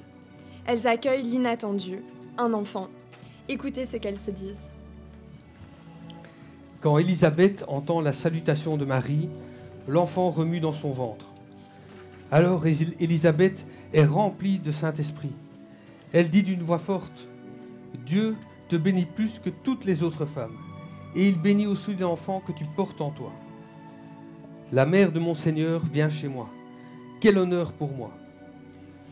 Elles 0.65 0.87
accueillent 0.87 1.23
l'inattendu, 1.23 2.01
un 2.37 2.53
enfant. 2.53 2.87
Écoutez 3.49 3.83
ce 3.83 3.97
qu'elles 3.97 4.17
se 4.17 4.31
disent. 4.31 4.69
Quand 6.79 6.97
Élisabeth 6.97 7.65
entend 7.67 7.99
la 7.99 8.13
salutation 8.13 8.77
de 8.77 8.85
Marie, 8.85 9.29
l'enfant 9.89 10.29
remue 10.29 10.61
dans 10.61 10.71
son 10.71 10.91
ventre. 10.91 11.33
Alors 12.31 12.65
Élisabeth 12.65 13.67
est 13.93 14.05
remplie 14.05 14.59
de 14.59 14.71
Saint-Esprit. 14.71 15.33
Elle 16.13 16.29
dit 16.29 16.43
d'une 16.43 16.63
voix 16.63 16.79
forte, 16.79 17.27
Dieu 18.05 18.35
te 18.67 18.75
bénit 18.75 19.05
plus 19.05 19.39
que 19.39 19.49
toutes 19.49 19.85
les 19.85 20.03
autres 20.03 20.25
femmes, 20.25 20.57
et 21.15 21.27
il 21.27 21.39
bénit 21.39 21.67
aussi 21.67 21.95
l'enfant 21.95 22.41
que 22.41 22.51
tu 22.51 22.65
portes 22.65 23.01
en 23.01 23.11
toi. 23.11 23.31
La 24.71 24.85
mère 24.85 25.11
de 25.11 25.19
mon 25.19 25.35
Seigneur 25.35 25.81
vient 25.85 26.09
chez 26.09 26.27
moi. 26.27 26.49
Quel 27.21 27.37
honneur 27.37 27.71
pour 27.73 27.93
moi. 27.93 28.11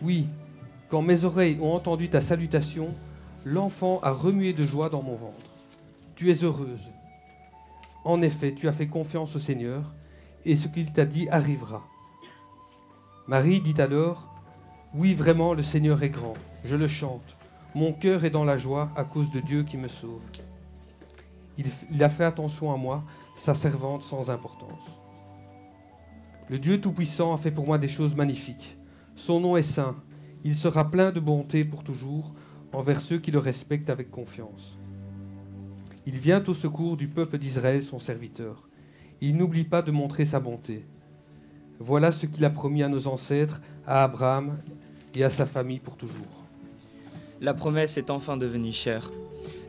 Oui, 0.02 0.28
quand 0.90 1.02
mes 1.02 1.24
oreilles 1.24 1.60
ont 1.62 1.74
entendu 1.74 2.10
ta 2.10 2.22
salutation, 2.22 2.94
l'enfant 3.46 4.00
a 4.02 4.12
remué 4.12 4.52
de 4.52 4.66
joie 4.66 4.90
dans 4.90 5.04
mon 5.04 5.16
ventre. 5.16 5.52
Tu 6.16 6.32
es 6.32 6.44
heureuse. 6.44 6.92
En 8.04 8.22
effet, 8.22 8.54
tu 8.54 8.68
as 8.68 8.74
fait 8.74 8.88
confiance 8.88 9.36
au 9.36 9.40
Seigneur, 9.40 9.84
et 10.44 10.56
ce 10.56 10.68
qu'il 10.68 10.92
t'a 10.92 11.06
dit 11.06 11.30
arrivera. 11.30 11.88
Marie 13.28 13.62
dit 13.62 13.80
alors, 13.80 14.28
Oui, 14.94 15.14
vraiment, 15.14 15.54
le 15.54 15.64
Seigneur 15.64 16.04
est 16.04 16.10
grand, 16.10 16.34
je 16.66 16.76
le 16.76 16.88
chante, 16.88 17.38
mon 17.74 17.94
cœur 17.94 18.26
est 18.26 18.30
dans 18.30 18.44
la 18.44 18.58
joie 18.58 18.92
à 18.96 19.04
cause 19.04 19.32
de 19.32 19.40
Dieu 19.40 19.64
qui 19.64 19.78
me 19.78 19.88
sauve. 19.88 20.22
Il, 21.92 22.04
a 22.04 22.10
fait 22.10 22.24
attention 22.24 22.74
à 22.74 22.78
moi, 22.78 23.04
sa 23.36 23.54
servante 23.54 24.04
sans 24.04 24.30
importance. 24.30 25.00
Le 26.50 26.60
Dieu 26.60 26.82
Tout-Puissant 26.82 27.34
a 27.34 27.38
fait 27.38 27.52
pour 27.52 27.66
moi 27.66 27.78
des 27.78 27.88
choses 27.88 28.16
magnifiques. 28.16 28.78
Son 29.16 29.40
nom 29.40 29.56
est 29.56 29.62
saint, 29.62 29.96
il 30.44 30.56
sera 30.56 30.90
plein 30.90 31.12
de 31.12 31.20
bonté 31.20 31.64
pour 31.64 31.84
toujours 31.84 32.34
envers 32.74 33.00
ceux 33.00 33.20
qui 33.20 33.32
le 33.32 33.40
respectent 33.40 33.90
avec 33.90 34.10
confiance. 34.12 34.78
Il 36.06 36.18
vient 36.18 36.44
au 36.46 36.54
secours 36.54 36.98
du 36.98 37.08
peuple 37.08 37.38
d'Israël, 37.38 37.84
son 37.84 38.00
serviteur. 38.00 38.68
Il 39.22 39.38
n'oublie 39.38 39.66
pas 39.66 39.82
de 39.82 39.92
montrer 39.92 40.26
sa 40.26 40.40
bonté. 40.40 40.86
Voilà 41.80 42.12
ce 42.12 42.26
qu'il 42.26 42.44
a 42.44 42.50
promis 42.50 42.84
à 42.84 42.90
nos 42.90 43.08
ancêtres, 43.08 43.62
à 43.86 44.04
Abraham 44.04 44.58
et 45.14 45.24
à 45.24 45.30
sa 45.30 45.46
famille 45.46 45.80
pour 45.80 45.96
toujours. 45.96 46.41
La 47.42 47.56
promesse 47.56 47.98
est 47.98 48.12
enfin 48.12 48.38
devenue 48.38 48.72
chère. 48.72 49.10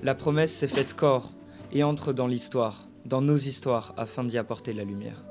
La 0.02 0.14
promesse 0.14 0.52
s'est 0.52 0.68
faite 0.68 0.92
corps 0.92 1.30
et 1.72 1.82
entre 1.82 2.12
dans 2.12 2.26
l'histoire, 2.26 2.86
dans 3.06 3.22
nos 3.22 3.38
histoires, 3.38 3.94
afin 3.96 4.24
d'y 4.24 4.36
apporter 4.36 4.74
la 4.74 4.84
lumière. 4.84 5.24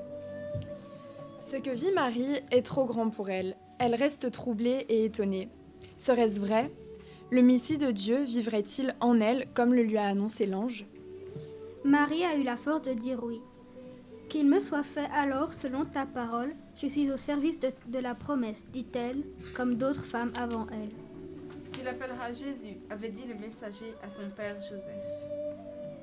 Ce 1.40 1.58
que 1.58 1.70
vit 1.70 1.92
Marie 1.92 2.42
est 2.50 2.66
trop 2.66 2.86
grand 2.86 3.12
pour 3.12 3.30
elle. 3.30 3.56
Elle 3.78 3.94
reste 3.94 4.32
troublée 4.32 4.88
et 4.90 5.06
étonnée. 5.06 5.50
Serait-ce 6.00 6.42
vrai? 6.42 6.72
Le 7.30 7.44
Messie 7.44 7.78
de 7.78 7.92
Dieu 7.92 8.24
vivrait-il 8.24 8.96
en 9.02 9.22
elle 9.22 9.48
comme 9.54 9.76
le 9.76 9.84
lui 9.84 9.98
a 9.98 10.08
annoncé 10.08 10.48
l'ange? 10.48 10.88
Marie 11.86 12.26
a 12.26 12.38
eu 12.38 12.44
la 12.44 12.58
force 12.58 12.82
de 12.82 12.94
dire 12.94 13.24
oui. 13.24 13.40
Qu'il 14.30 14.48
me 14.48 14.60
soit 14.60 14.82
fait 14.84 15.10
alors 15.14 15.54
selon 15.54 15.86
ta 15.86 16.08
parole, 16.08 16.56
je 16.82 16.88
suis 16.88 17.12
au 17.12 17.18
service 17.18 17.60
de, 17.60 17.70
de 17.88 18.00
la 18.00 18.16
promesse, 18.16 18.66
dit-elle, 18.74 19.22
comme 19.54 19.76
d'autres 19.76 20.06
femmes 20.06 20.32
avant 20.36 20.66
elle. 20.72 20.90
Tu 21.82 21.86
l'appelleras 21.86 22.32
Jésus, 22.32 22.78
avait 22.92 23.10
dit 23.10 23.26
le 23.26 23.34
messager 23.34 23.96
à 24.04 24.10
son 24.12 24.30
père 24.30 24.56
Joseph. 24.62 24.86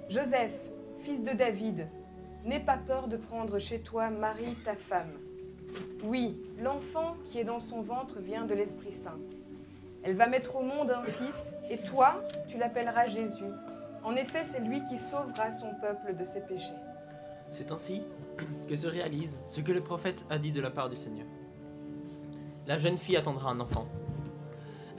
Joseph, 0.08 0.54
fils 0.98 1.22
de 1.22 1.30
David, 1.30 1.86
n'aie 2.44 2.58
pas 2.58 2.78
peur 2.78 3.06
de 3.06 3.16
prendre 3.16 3.60
chez 3.60 3.78
toi 3.78 4.10
Marie, 4.10 4.56
ta 4.64 4.74
femme. 4.74 5.12
Oui, 6.02 6.36
l'enfant 6.58 7.16
qui 7.30 7.38
est 7.38 7.44
dans 7.44 7.60
son 7.60 7.80
ventre 7.80 8.18
vient 8.18 8.44
de 8.44 8.54
l'Esprit 8.54 8.90
Saint. 8.90 9.20
Elle 10.02 10.16
va 10.16 10.26
mettre 10.26 10.56
au 10.56 10.62
monde 10.62 10.90
un 10.90 11.04
fils, 11.04 11.54
et 11.70 11.78
toi, 11.78 12.24
tu 12.48 12.58
l'appelleras 12.58 13.06
Jésus. 13.06 13.52
En 14.02 14.16
effet, 14.16 14.44
c'est 14.44 14.60
lui 14.60 14.84
qui 14.86 14.98
sauvera 14.98 15.52
son 15.52 15.72
peuple 15.80 16.16
de 16.16 16.24
ses 16.24 16.40
péchés. 16.40 16.74
C'est 17.50 17.70
ainsi 17.70 18.02
que 18.66 18.74
se 18.74 18.88
réalise 18.88 19.38
ce 19.46 19.60
que 19.60 19.70
le 19.70 19.84
prophète 19.84 20.26
a 20.28 20.38
dit 20.38 20.50
de 20.50 20.60
la 20.60 20.72
part 20.72 20.88
du 20.88 20.96
Seigneur. 20.96 21.28
La 22.66 22.78
jeune 22.78 22.98
fille 22.98 23.16
attendra 23.16 23.50
un 23.50 23.60
enfant. 23.60 23.86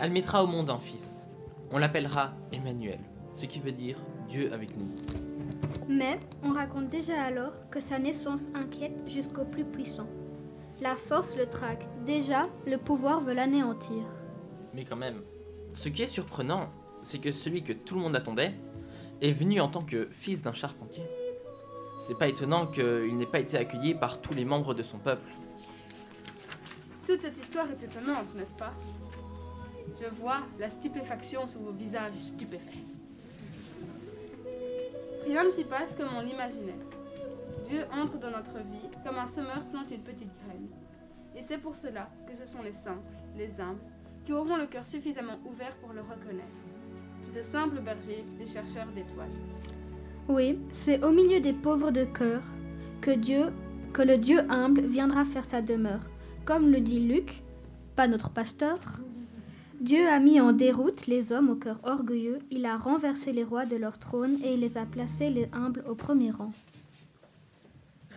Elle 0.02 0.12
mettra 0.12 0.42
au 0.42 0.48
monde 0.48 0.70
un 0.70 0.80
fils. 0.80 1.28
On 1.72 1.78
l'appellera 1.78 2.32
Emmanuel, 2.54 3.00
ce 3.34 3.46
qui 3.46 3.60
veut 3.60 3.74
dire 3.74 3.98
Dieu 4.30 4.54
avec 4.54 4.78
nous. 4.78 4.88
Mais 5.90 6.18
on 6.42 6.54
raconte 6.54 6.88
déjà 6.88 7.22
alors 7.22 7.70
que 7.70 7.82
sa 7.82 8.00
naissance 8.00 8.44
inquiète 8.56 9.04
jusqu'au 9.08 9.44
plus 9.44 9.66
puissant. 9.66 10.08
La 10.80 10.96
force 10.96 11.36
le 11.36 11.48
traque. 11.48 11.86
Déjà, 12.06 12.48
le 12.66 12.78
pouvoir 12.78 13.20
veut 13.20 13.34
l'anéantir. 13.34 14.06
Mais 14.74 14.86
quand 14.86 14.96
même, 14.96 15.22
ce 15.74 15.90
qui 15.90 16.04
est 16.04 16.08
surprenant, 16.08 16.70
c'est 17.02 17.20
que 17.20 17.34
celui 17.34 17.62
que 17.62 17.74
tout 17.74 17.96
le 17.96 18.02
monde 18.02 18.16
attendait 18.16 18.54
est 19.22 19.34
venu 19.34 19.60
en 19.60 19.68
tant 19.68 19.84
que 19.84 20.08
fils 20.12 20.42
d'un 20.42 20.54
charpentier. 20.54 21.04
C'est 21.98 22.18
pas 22.18 22.30
étonnant 22.30 22.68
qu'il 22.68 23.18
n'ait 23.18 23.26
pas 23.26 23.40
été 23.40 23.58
accueilli 23.58 23.96
par 23.96 24.22
tous 24.22 24.34
les 24.34 24.46
membres 24.46 24.74
de 24.74 24.84
son 24.84 24.98
peuple. 24.98 25.30
Toute 27.06 27.22
cette 27.22 27.38
histoire 27.38 27.68
est 27.70 27.84
étonnante, 27.84 28.34
n'est-ce 28.36 28.54
pas? 28.54 28.74
Je 29.98 30.22
vois 30.22 30.42
la 30.60 30.70
stupéfaction 30.70 31.48
sur 31.48 31.60
vos 31.60 31.72
visages 31.72 32.18
stupéfaits. 32.18 32.86
Rien 35.26 35.44
ne 35.44 35.52
s'y 35.52 35.64
passe 35.64 35.96
comme 35.96 36.10
on 36.18 36.22
l'imaginait. 36.22 36.80
Dieu 37.66 37.86
entre 37.92 38.18
dans 38.18 38.32
notre 38.32 38.58
vie 38.58 38.90
comme 39.06 39.18
un 39.18 39.28
semeur 39.28 39.64
plante 39.72 39.92
une 39.92 40.02
petite 40.02 40.32
graine. 40.44 40.68
Et 41.36 41.44
c'est 41.44 41.58
pour 41.58 41.76
cela 41.76 42.10
que 42.28 42.36
ce 42.36 42.46
sont 42.46 42.64
les 42.64 42.72
saints, 42.72 43.02
les 43.38 43.60
âmes, 43.62 43.78
qui 44.26 44.34
auront 44.34 44.58
le 44.58 44.66
cœur 44.66 44.86
suffisamment 44.88 45.40
ouvert 45.46 45.76
pour 45.78 45.94
le 45.94 46.02
reconnaître. 46.02 46.48
De 47.36 47.42
simples 47.44 47.80
bergers, 47.80 48.26
des 48.40 48.48
chercheurs 48.48 48.88
d'étoiles. 48.96 49.30
Oui, 50.28 50.60
c'est 50.72 51.04
au 51.04 51.12
milieu 51.12 51.40
des 51.40 51.54
pauvres 51.54 51.92
de 51.92 52.06
cœur 52.06 52.42
que 53.02 53.12
Dieu, 53.12 53.52
que 53.94 54.02
le 54.02 54.18
Dieu 54.18 54.40
humble 54.50 54.82
viendra 54.82 55.26
faire 55.26 55.46
sa 55.46 55.62
demeure. 55.62 56.10
Comme 56.46 56.72
le 56.72 56.80
dit 56.80 57.00
Luc, 57.00 57.44
pas 57.96 58.08
notre 58.08 58.30
pasteur. 58.30 58.80
Dieu 59.80 60.10
a 60.10 60.20
mis 60.20 60.42
en 60.42 60.52
déroute 60.52 61.08
les 61.08 61.32
hommes 61.32 61.50
au 61.50 61.56
cœur 61.56 61.80
orgueilleux, 61.84 62.40
il 62.52 62.66
a 62.66 62.78
renversé 62.78 63.32
les 63.32 63.46
rois 63.46 63.66
de 63.66 63.78
leur 63.78 63.98
trône 63.98 64.38
et 64.44 64.56
il 64.56 64.60
les 64.60 64.78
a 64.78 64.86
placés 64.86 65.30
les 65.30 65.48
humbles 65.54 65.86
au 65.88 65.96
premier 65.96 66.32
rang. 66.32 66.52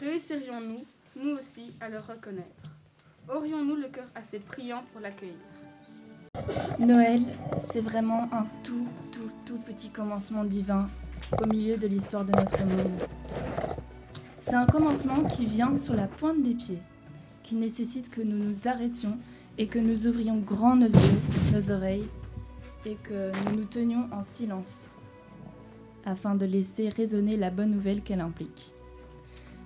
Réussirions-nous, 0.01 0.85
nous 1.22 1.37
aussi, 1.37 1.72
à 1.81 1.88
le 1.88 1.98
reconnaître? 1.98 2.72
Aurions-nous 3.33 3.77
le 3.77 3.87
cœur 3.87 4.07
assez 4.16 4.40
priant 4.40 4.83
pour 4.90 5.01
l'accueillir? 5.01 5.37
Noël, 6.81 7.22
c'est 7.61 7.81
vraiment 7.81 8.29
un 8.33 8.46
tout, 8.64 8.88
tout, 9.12 9.31
tout 9.46 9.59
petit 9.59 9.90
commencement 9.90 10.44
divin 10.44 10.88
au 11.40 11.46
milieu 11.46 11.77
de 11.77 11.87
l'histoire 11.87 12.25
de 12.25 12.33
notre 12.33 12.59
monde. 12.64 12.98
C'est 14.40 14.55
un 14.55 14.66
commencement 14.66 15.22
qui 15.27 15.46
vient 15.46 15.77
sur 15.77 15.94
la 15.94 16.09
pointe 16.09 16.42
des 16.42 16.55
pieds, 16.55 16.81
qui 17.44 17.55
nécessite 17.55 18.11
que 18.11 18.20
nous 18.20 18.37
nous 18.37 18.66
arrêtions 18.66 19.16
et 19.59 19.67
que 19.67 19.79
nous 19.79 20.07
ouvrions 20.07 20.38
grand 20.38 20.77
nos 20.77 20.87
yeux, 20.87 21.21
nos 21.53 21.71
oreilles, 21.71 22.09
et 22.85 22.95
que 22.95 23.31
nous 23.45 23.59
nous 23.59 23.65
tenions 23.65 24.09
en 24.12 24.23
silence, 24.23 24.91
afin 26.05 26.35
de 26.35 26.47
laisser 26.47 26.88
résonner 26.88 27.37
la 27.37 27.51
bonne 27.51 27.71
nouvelle 27.71 28.03
qu'elle 28.03 28.21
implique. 28.21 28.75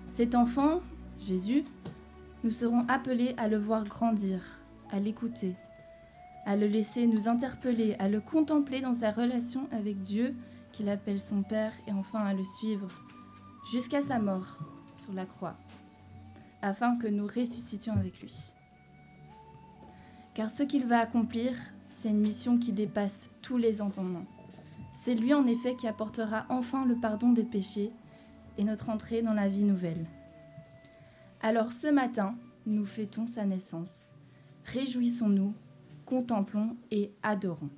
Cet 0.09 0.35
enfant, 0.35 0.81
Jésus, 1.19 1.65
nous 2.45 2.51
serons 2.51 2.85
appelés 2.89 3.35
à 3.37 3.49
le 3.49 3.57
voir 3.57 3.85
grandir, 3.85 4.41
à 4.91 5.01
l'écouter, 5.01 5.55
à 6.45 6.57
le 6.57 6.67
laisser 6.67 7.07
nous 7.07 7.29
interpeller, 7.29 7.97
à 7.99 8.09
le 8.09 8.21
contempler 8.21 8.81
dans 8.81 8.95
sa 8.95 9.11
relation 9.11 9.69
avec 9.73 10.03
Dieu, 10.03 10.35
qu'il 10.73 10.89
appelle 10.89 11.21
son 11.21 11.43
Père, 11.43 11.73
et 11.87 11.93
enfin 11.93 12.21
à 12.21 12.35
le 12.35 12.45
suivre 12.45 12.89
jusqu'à 13.71 14.01
sa 14.01 14.19
mort 14.19 14.59
sur 14.95 15.13
la 15.13 15.27
croix, 15.27 15.57
afin 16.63 16.97
que 16.97 17.07
nous 17.07 17.27
ressuscitions 17.27 17.95
avec 17.95 18.21
lui. 18.21 18.53
Car 20.37 20.51
ce 20.51 20.63
qu'il 20.63 20.85
va 20.85 20.99
accomplir, 20.99 21.53
c'est 21.89 22.11
une 22.11 22.21
mission 22.21 22.59
qui 22.59 22.71
dépasse 22.71 23.31
tous 23.41 23.57
les 23.57 23.81
entendements. 23.81 24.27
C'est 24.93 25.15
lui 25.15 25.33
en 25.33 25.47
effet 25.47 25.77
qui 25.77 25.89
apportera 25.89 26.45
enfin 26.51 26.85
le 26.85 26.95
pardon 26.95 27.31
des 27.31 27.43
péchés 27.43 27.91
et 28.59 28.65
notre 28.65 28.91
entrée 28.91 29.23
dans 29.23 29.33
la 29.33 29.49
vie 29.49 29.63
nouvelle. 29.63 30.05
Alors 31.41 31.73
ce 31.73 31.87
matin, 31.87 32.35
nous 32.67 32.85
fêtons 32.85 33.27
sa 33.27 33.47
naissance. 33.47 34.11
Réjouissons-nous, 34.67 35.55
contemplons 36.05 36.77
et 36.91 37.13
adorons. 37.23 37.71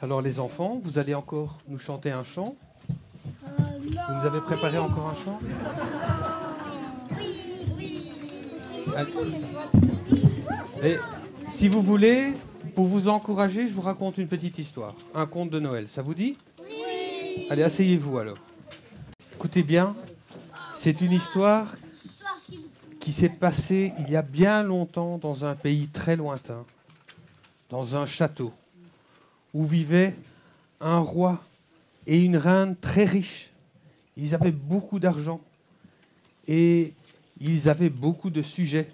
Alors 0.00 0.22
les 0.22 0.40
enfants, 0.40 0.78
vous 0.80 0.98
allez 0.98 1.14
encore 1.14 1.58
nous 1.68 1.78
chanter 1.78 2.10
un 2.10 2.24
chant? 2.24 2.56
Vous 2.88 4.14
nous 4.14 4.26
avez 4.26 4.40
préparé 4.40 4.78
encore 4.78 5.10
un 5.10 5.14
chant? 5.14 5.38
Et 10.82 10.96
si 11.50 11.68
vous 11.68 11.82
voulez, 11.82 12.32
pour 12.74 12.86
vous 12.86 13.08
encourager, 13.08 13.68
je 13.68 13.74
vous 13.74 13.82
raconte 13.82 14.18
une 14.18 14.28
petite 14.28 14.58
histoire, 14.58 14.94
un 15.14 15.26
conte 15.26 15.50
de 15.50 15.60
Noël. 15.60 15.88
Ça 15.88 16.02
vous 16.02 16.14
dit? 16.14 16.36
Oui. 16.60 17.46
Allez, 17.50 17.62
asseyez-vous 17.62 18.18
alors. 18.18 18.38
Écoutez 19.34 19.62
bien, 19.62 19.94
c'est 20.74 21.00
une 21.00 21.12
histoire 21.12 21.76
qui 22.98 23.12
s'est 23.12 23.28
passée 23.28 23.92
il 23.98 24.10
y 24.10 24.16
a 24.16 24.22
bien 24.22 24.62
longtemps 24.62 25.18
dans 25.18 25.44
un 25.44 25.54
pays 25.54 25.88
très 25.88 26.16
lointain, 26.16 26.64
dans 27.68 27.96
un 27.96 28.06
château, 28.06 28.52
où 29.54 29.64
vivait 29.64 30.14
un 30.80 30.98
roi 30.98 31.42
et 32.06 32.24
une 32.24 32.36
reine 32.36 32.76
très 32.76 33.04
riches. 33.04 33.50
Ils 34.16 34.34
avaient 34.34 34.52
beaucoup 34.52 34.98
d'argent 35.00 35.40
et 36.46 36.94
ils 37.40 37.68
avaient 37.68 37.90
beaucoup 37.90 38.30
de 38.30 38.42
sujets. 38.42 38.92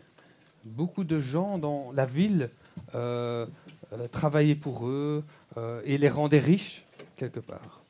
Beaucoup 0.67 1.05
de 1.05 1.21
gens 1.21 1.59
dans 1.59 1.93
la 1.93 2.07
ville 2.07 2.51
euh, 2.95 3.47
euh, 3.93 4.09
travaillaient 4.09 4.57
pour 4.57 4.89
eux 4.89 5.23
euh, 5.57 5.81
et 5.85 5.97
les 5.97 6.09
rendaient 6.09 6.41
riches 6.41 6.85
quelque 7.17 7.39
part. 7.39 7.83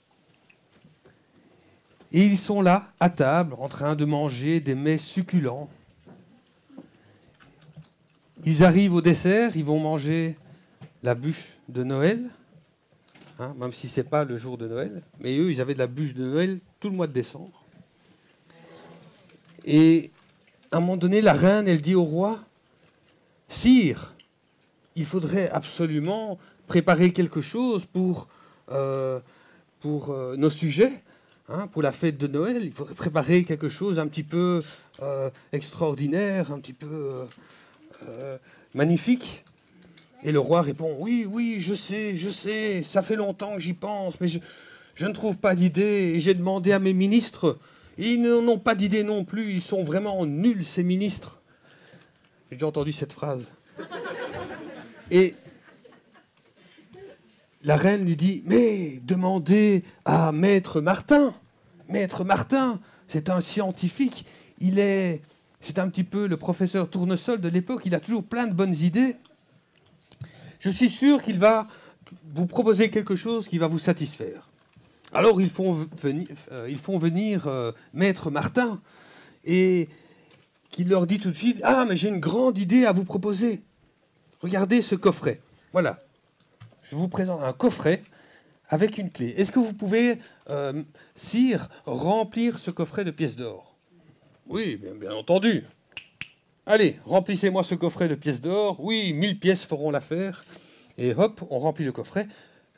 Et 2.12 2.24
ils 2.24 2.36
sont 2.36 2.60
là, 2.60 2.92
à 3.00 3.08
table, 3.08 3.54
en 3.58 3.68
train 3.68 3.96
de 3.96 4.04
manger 4.04 4.60
des 4.60 4.74
mets 4.74 4.98
succulents. 4.98 5.70
Ils 8.44 8.62
arrivent 8.62 8.94
au 8.94 9.00
dessert, 9.00 9.56
ils 9.56 9.64
vont 9.64 9.80
manger 9.80 10.36
la 11.02 11.14
bûche 11.14 11.56
de 11.70 11.82
Noël, 11.82 12.30
hein, 13.38 13.54
même 13.58 13.72
si 13.72 13.88
ce 13.88 14.00
n'est 14.00 14.08
pas 14.08 14.24
le 14.24 14.36
jour 14.36 14.58
de 14.58 14.68
Noël. 14.68 15.02
Mais 15.20 15.36
eux, 15.38 15.50
ils 15.50 15.62
avaient 15.62 15.74
de 15.74 15.78
la 15.78 15.86
bûche 15.86 16.14
de 16.14 16.24
Noël 16.24 16.60
tout 16.78 16.90
le 16.90 16.96
mois 16.96 17.06
de 17.06 17.12
décembre. 17.12 17.64
Et 19.64 20.10
à 20.70 20.76
un 20.76 20.80
moment 20.80 20.98
donné, 20.98 21.22
la 21.22 21.32
reine, 21.32 21.66
elle 21.66 21.80
dit 21.80 21.94
au 21.94 22.04
roi, 22.04 22.38
Sire, 23.48 24.14
il 24.96 25.04
faudrait 25.04 25.48
absolument 25.50 26.38
préparer 26.66 27.12
quelque 27.12 27.40
chose 27.40 27.86
pour, 27.86 28.28
euh, 28.72 29.20
euh, 29.84 30.36
nos 30.36 30.50
sujets, 30.50 30.92
hein, 31.48 31.68
pour 31.68 31.82
la 31.82 31.92
fête 31.92 32.18
de 32.18 32.26
Noël. 32.26 32.64
Il 32.64 32.72
faudrait 32.72 32.94
préparer 32.94 33.44
quelque 33.44 33.68
chose 33.68 33.98
un 33.98 34.08
petit 34.08 34.24
peu 34.24 34.64
euh, 35.02 35.30
extraordinaire, 35.52 36.50
un 36.50 36.58
petit 36.58 36.72
peu 36.72 37.24
magnifique. 38.74 39.44
Et 40.24 40.32
le 40.32 40.40
roi 40.40 40.62
répond, 40.62 40.96
oui, 40.98 41.26
oui, 41.30 41.58
je 41.60 41.74
sais, 41.74 42.16
je 42.16 42.28
sais, 42.28 42.82
ça 42.82 43.02
fait 43.02 43.16
longtemps 43.16 43.54
que 43.54 43.60
j'y 43.60 43.74
pense, 43.74 44.20
mais 44.20 44.28
je, 44.28 44.40
ne 45.06 45.12
trouve 45.12 45.38
pas 45.38 45.54
d'idée. 45.54 46.18
J'ai 46.18 46.34
demandé 46.34 46.72
à 46.72 46.78
mes 46.78 46.92
ministres, 46.92 47.58
ils 47.96 48.20
n'ont 48.20 48.58
pas 48.58 48.74
d'idée 48.74 49.04
non 49.04 49.24
plus, 49.24 49.52
ils 49.52 49.60
sont 49.62 49.84
vraiment 49.84 50.26
nuls, 50.26 50.64
ces 50.64 50.82
ministres. 50.82 51.35
J'ai 52.50 52.56
déjà 52.56 52.66
entendu 52.66 52.92
cette 52.92 53.12
phrase. 53.12 53.44
Et 55.10 55.34
la 57.62 57.76
reine 57.76 58.04
lui 58.04 58.16
dit, 58.16 58.42
mais 58.46 59.00
demandez 59.02 59.82
à 60.04 60.30
Maître 60.30 60.80
Martin. 60.80 61.34
Maître 61.88 62.24
Martin, 62.24 62.80
c'est 63.08 63.30
un 63.30 63.40
scientifique. 63.40 64.26
Il 64.60 64.78
est, 64.78 65.22
c'est 65.60 65.80
un 65.80 65.88
petit 65.88 66.04
peu 66.04 66.28
le 66.28 66.36
professeur 66.36 66.88
Tournesol 66.88 67.40
de 67.40 67.48
l'époque. 67.48 67.82
Il 67.84 67.94
a 67.94 68.00
toujours 68.00 68.22
plein 68.22 68.46
de 68.46 68.52
bonnes 68.52 68.76
idées. 68.76 69.16
Je 70.60 70.70
suis 70.70 70.88
sûr 70.88 71.22
qu'il 71.22 71.38
va 71.38 71.66
vous 72.32 72.46
proposer 72.46 72.90
quelque 72.90 73.16
chose 73.16 73.48
qui 73.48 73.58
va 73.58 73.66
vous 73.66 73.78
satisfaire. 73.78 74.48
Alors 75.12 75.40
ils 75.40 75.50
font 75.50 75.72
venir, 75.72 76.28
euh, 76.52 76.66
ils 76.68 76.78
font 76.78 76.98
venir 76.98 77.46
euh, 77.46 77.72
Maître 77.94 78.30
Martin 78.30 78.80
et 79.44 79.88
qui 80.70 80.84
leur 80.84 81.06
dit 81.06 81.18
tout 81.18 81.30
de 81.30 81.36
suite 81.36 81.60
Ah, 81.62 81.84
mais 81.88 81.96
j'ai 81.96 82.08
une 82.08 82.20
grande 82.20 82.58
idée 82.58 82.84
à 82.84 82.92
vous 82.92 83.04
proposer. 83.04 83.62
Regardez 84.40 84.82
ce 84.82 84.94
coffret. 84.94 85.40
Voilà. 85.72 86.02
Je 86.82 86.96
vous 86.96 87.08
présente 87.08 87.42
un 87.42 87.52
coffret 87.52 88.02
avec 88.68 88.98
une 88.98 89.10
clé. 89.10 89.34
Est-ce 89.36 89.52
que 89.52 89.58
vous 89.58 89.74
pouvez, 89.74 90.18
euh, 90.50 90.82
sire, 91.14 91.68
remplir 91.84 92.58
ce 92.58 92.70
coffret 92.70 93.04
de 93.04 93.10
pièces 93.10 93.36
d'or? 93.36 93.76
Oui, 94.48 94.76
bien, 94.76 94.94
bien, 94.94 95.12
entendu. 95.12 95.64
Allez, 96.66 96.96
remplissez-moi 97.04 97.64
ce 97.64 97.74
coffret 97.74 98.08
de 98.08 98.14
pièces 98.14 98.40
d'or. 98.40 98.78
Oui, 98.80 99.12
mille 99.12 99.38
pièces 99.38 99.64
feront 99.64 99.90
l'affaire. 99.90 100.44
Et 100.98 101.14
hop, 101.14 101.42
on 101.50 101.58
remplit 101.58 101.84
le 101.84 101.92
coffret. 101.92 102.28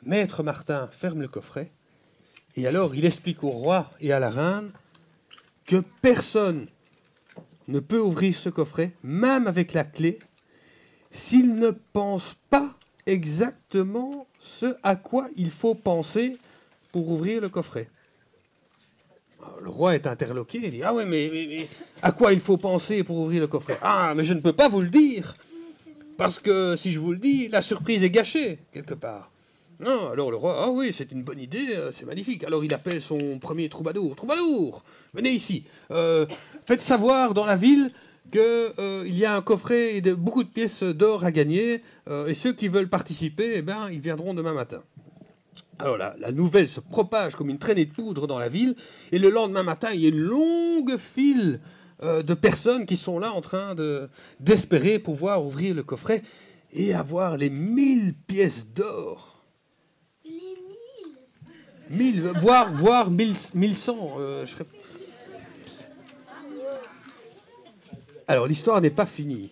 Maître 0.03 0.43
Martin 0.43 0.89
ferme 0.91 1.21
le 1.21 1.27
coffret. 1.27 1.71
Et 2.55 2.67
alors, 2.67 2.95
il 2.95 3.05
explique 3.05 3.43
au 3.43 3.49
roi 3.49 3.89
et 4.01 4.11
à 4.11 4.19
la 4.19 4.29
reine 4.29 4.71
que 5.65 5.83
personne 6.01 6.67
ne 7.71 7.79
peut 7.79 7.99
ouvrir 7.99 8.35
ce 8.35 8.49
coffret, 8.49 8.91
même 9.03 9.47
avec 9.47 9.73
la 9.73 9.83
clé, 9.83 10.19
s'il 11.11 11.55
ne 11.55 11.71
pense 11.71 12.35
pas 12.49 12.75
exactement 13.05 14.27
ce 14.39 14.75
à 14.83 14.95
quoi 14.95 15.27
il 15.35 15.49
faut 15.49 15.75
penser 15.75 16.37
pour 16.91 17.09
ouvrir 17.09 17.41
le 17.41 17.49
coffret. 17.49 17.89
Le 19.61 19.69
roi 19.69 19.95
est 19.95 20.07
interloqué, 20.07 20.59
il 20.63 20.71
dit 20.71 20.83
Ah 20.83 20.93
oui, 20.93 21.03
mais, 21.07 21.67
à 22.01 22.11
quoi 22.11 22.33
il 22.33 22.39
faut 22.39 22.57
penser 22.57 23.03
pour 23.03 23.17
ouvrir 23.17 23.41
le 23.41 23.47
coffret 23.47 23.77
Ah, 23.81 24.13
mais 24.15 24.23
je 24.23 24.33
ne 24.33 24.41
peux 24.41 24.53
pas 24.53 24.67
vous 24.67 24.81
le 24.81 24.89
dire, 24.89 25.35
parce 26.17 26.39
que 26.39 26.75
si 26.75 26.91
je 26.91 26.99
vous 26.99 27.11
le 27.11 27.17
dis, 27.17 27.47
la 27.47 27.61
surprise 27.61 28.03
est 28.03 28.09
gâchée, 28.09 28.59
quelque 28.73 28.93
part. 28.93 29.31
Non, 29.79 30.09
alors 30.11 30.29
le 30.29 30.35
roi, 30.35 30.61
ah 30.61 30.69
oui, 30.69 30.91
c'est 30.91 31.09
une 31.13 31.23
bonne 31.23 31.39
idée, 31.39 31.67
euh, 31.69 31.91
c'est 31.93 32.05
magnifique. 32.05 32.43
Alors 32.43 32.65
il 32.65 32.73
appelle 32.73 33.01
son 33.01 33.39
premier 33.39 33.69
troubadour. 33.69 34.13
Troubadour, 34.13 34.83
venez 35.13 35.29
ici. 35.29 35.63
Euh, 35.91 36.25
faites 36.65 36.81
savoir 36.81 37.33
dans 37.33 37.45
la 37.45 37.55
ville 37.55 37.89
qu'il 38.29 38.41
euh, 38.41 39.07
y 39.07 39.23
a 39.23 39.33
un 39.33 39.41
coffret 39.41 39.95
et 39.95 40.01
de, 40.01 40.13
beaucoup 40.13 40.43
de 40.43 40.49
pièces 40.49 40.83
d'or 40.83 41.23
à 41.23 41.31
gagner, 41.31 41.81
et 42.27 42.33
ceux 42.33 42.53
qui 42.53 42.67
veulent 42.67 42.89
participer, 42.89 43.53
eh 43.55 43.61
ben, 43.61 43.89
ils 43.91 44.01
viendront 44.01 44.33
demain 44.33 44.53
matin. 44.53 44.81
Alors 45.77 45.97
la, 45.97 46.31
nouvelle 46.33 46.67
se 46.67 46.81
propage 46.81 47.35
comme 47.35 47.49
une 47.49 47.57
traînée 47.57 47.85
de 47.85 47.93
poudre 47.93 48.27
dans 48.27 48.37
la 48.37 48.49
ville, 48.49 48.75
et 49.11 49.19
le 49.19 49.29
lendemain 49.29 49.63
matin, 49.63 49.91
il 49.93 50.01
y 50.01 50.05
a 50.05 50.09
une 50.09 50.19
longue 50.19 50.97
file 50.97 51.61
de 52.03 52.33
personnes 52.33 52.85
qui 52.85 52.97
sont 52.97 53.19
là 53.19 53.31
en 53.31 53.41
train 53.41 53.75
de, 53.75 54.09
d'espérer 54.39 54.99
pouvoir 54.99 55.45
ouvrir 55.45 55.73
le 55.73 55.83
coffret 55.83 56.23
et 56.73 56.93
avoir 56.93 57.37
les 57.37 57.49
mille 57.49 58.13
pièces 58.13 58.65
d'or. 58.75 59.38
Voire, 61.89 62.71
voire 62.71 63.09
mille, 63.09 63.35
mille 63.53 63.75
cent. 63.75 64.17
je. 64.45 64.55
Alors 68.27 68.45
l'histoire 68.45 68.79
n'est 68.79 68.91
pas 68.91 69.07
finie. 69.07 69.49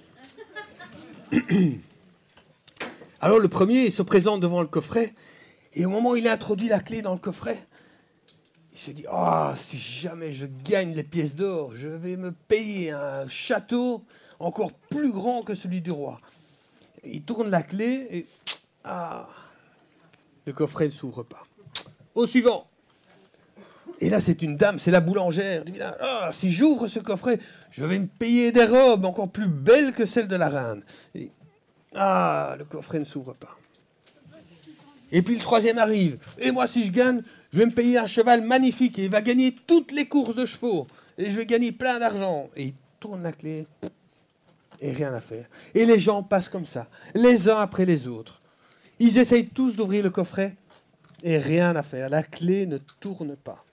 Alors 3.22 3.40
le 3.40 3.48
premier 3.48 3.90
se 3.90 4.04
présente 4.04 4.40
devant 4.40 4.62
le 4.62 4.68
coffret 4.68 5.16
et 5.74 5.86
au 5.86 5.90
moment 5.90 6.12
où 6.12 6.16
il 6.16 6.28
introduit 6.28 6.68
la 6.68 6.80
clé 6.80 7.02
dans 7.02 7.14
le 7.14 7.20
coffret, 7.20 7.66
il 8.72 8.78
se 8.78 8.92
dit 8.92 9.06
Ah, 9.10 9.54
si 9.56 9.80
jamais 9.80 10.32
je 10.32 10.46
gagne 10.64 10.94
les 10.94 11.02
pièces 11.04 11.36
d'or, 11.36 11.74
je 11.74 11.88
vais 11.88 12.18
me 12.18 12.32
payer 12.32 12.92
un 12.92 13.28
château 13.28 14.04
encore 14.40 14.74
plus 14.74 15.12
grand 15.12 15.42
que 15.42 15.56
celui 15.56 15.82
du 15.82 15.90
roi. 15.90 16.20
il 17.04 17.24
tourne 17.24 17.50
la 17.50 17.64
clé 17.64 18.08
et 18.12 18.28
Ah, 18.84 19.28
le 20.46 20.54
coffret 20.54 20.86
ne 20.86 20.92
s'ouvre 20.92 21.24
pas. 21.24 21.44
Au 22.18 22.26
suivant. 22.26 22.66
Et 24.00 24.10
là, 24.10 24.20
c'est 24.22 24.42
une 24.42 24.58
dame, 24.58 24.80
c'est 24.80 24.90
la 24.90 25.02
boulangère. 25.02 25.64
Ah, 26.02 26.30
si 26.32 26.52
j'ouvre 26.52 26.88
ce 26.88 26.98
coffret, 26.98 27.40
je 27.70 27.86
vais 27.86 28.00
me 28.00 28.08
payer 28.08 28.52
des 28.52 28.66
robes 28.66 29.06
encore 29.06 29.30
plus 29.30 29.48
belles 29.48 29.92
que 29.92 30.08
celles 30.08 30.28
de 30.28 30.36
la 30.36 30.50
reine. 30.50 30.82
Ah, 31.94 32.56
le 32.58 32.66
coffret 32.66 32.98
ne 32.98 33.04
s'ouvre 33.04 33.36
pas. 33.36 33.56
Et 35.12 35.22
puis 35.22 35.36
le 35.36 35.42
troisième 35.42 35.78
arrive. 35.78 36.18
Et 36.40 36.50
moi, 36.50 36.66
si 36.66 36.86
je 36.86 36.92
gagne, 36.92 37.22
je 37.54 37.60
vais 37.60 37.68
me 37.68 37.72
payer 37.72 38.00
un 38.00 38.08
cheval 38.08 38.42
magnifique 38.42 38.98
et 38.98 39.06
il 39.06 39.12
va 39.12 39.22
gagner 39.22 39.56
toutes 39.68 39.92
les 39.92 40.08
courses 40.08 40.34
de 40.34 40.48
chevaux. 40.48 40.88
Et 41.20 41.30
je 41.30 41.38
vais 41.38 41.46
gagner 41.46 41.72
plein 41.72 42.00
d'argent. 42.00 42.50
Et 42.56 42.64
il 42.64 42.74
tourne 43.00 43.22
la 43.22 43.32
clé 43.32 43.68
et 44.82 44.92
rien 44.92 45.14
à 45.14 45.22
faire. 45.22 45.46
Et 45.76 45.86
les 45.86 46.00
gens 46.00 46.24
passent 46.24 46.50
comme 46.50 46.66
ça, 46.66 46.88
les 47.14 47.48
uns 47.48 47.60
après 47.60 47.86
les 47.86 48.08
autres. 48.08 48.42
Ils 49.00 49.20
essayent 49.20 49.48
tous 49.48 49.76
d'ouvrir 49.76 50.04
le 50.04 50.10
coffret 50.10 50.56
et 51.24 51.38
rien 51.38 51.76
à 51.76 51.84
faire. 51.84 52.10
La 52.10 52.24
clé 52.24 52.66
ne 52.66 52.78
tourne 52.78 53.36
pas. 53.36 53.64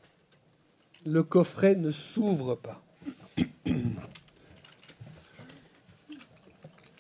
Le 1.07 1.23
coffret 1.23 1.75
ne 1.75 1.91
s'ouvre 1.91 2.55
pas. 2.55 2.83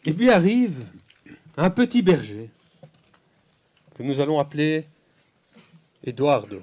Et 0.06 0.12
puis 0.12 0.30
arrive 0.30 0.84
un 1.56 1.70
petit 1.70 2.02
berger 2.02 2.50
que 3.94 4.02
nous 4.02 4.20
allons 4.20 4.38
appeler 4.38 4.86
Eduardo. 6.04 6.60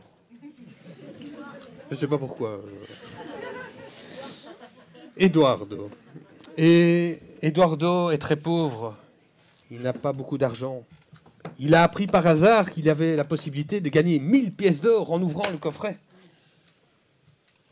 Je 1.90 1.96
ne 1.96 2.00
sais 2.00 2.08
pas 2.08 2.18
pourquoi. 2.18 2.62
Eduardo. 5.18 5.90
Et 6.58 7.20
Eduardo 7.42 8.12
est 8.12 8.18
très 8.18 8.36
pauvre. 8.36 8.96
Il 9.72 9.82
n'a 9.82 9.94
pas 9.94 10.14
beaucoup 10.14 10.38
d'argent. 10.38 10.84
Il 11.60 11.76
a 11.76 11.84
appris 11.84 12.08
par 12.08 12.26
hasard 12.28 12.72
qu'il 12.72 12.90
avait 12.90 13.16
la 13.16 13.24
possibilité 13.24 13.82
de 13.82 13.90
gagner 13.90 14.20
1000 14.20 14.54
pièces 14.54 14.82
d'or 14.82 15.12
en 15.12 15.22
ouvrant 15.22 15.50
le 15.52 15.58
coffret. 15.58 15.98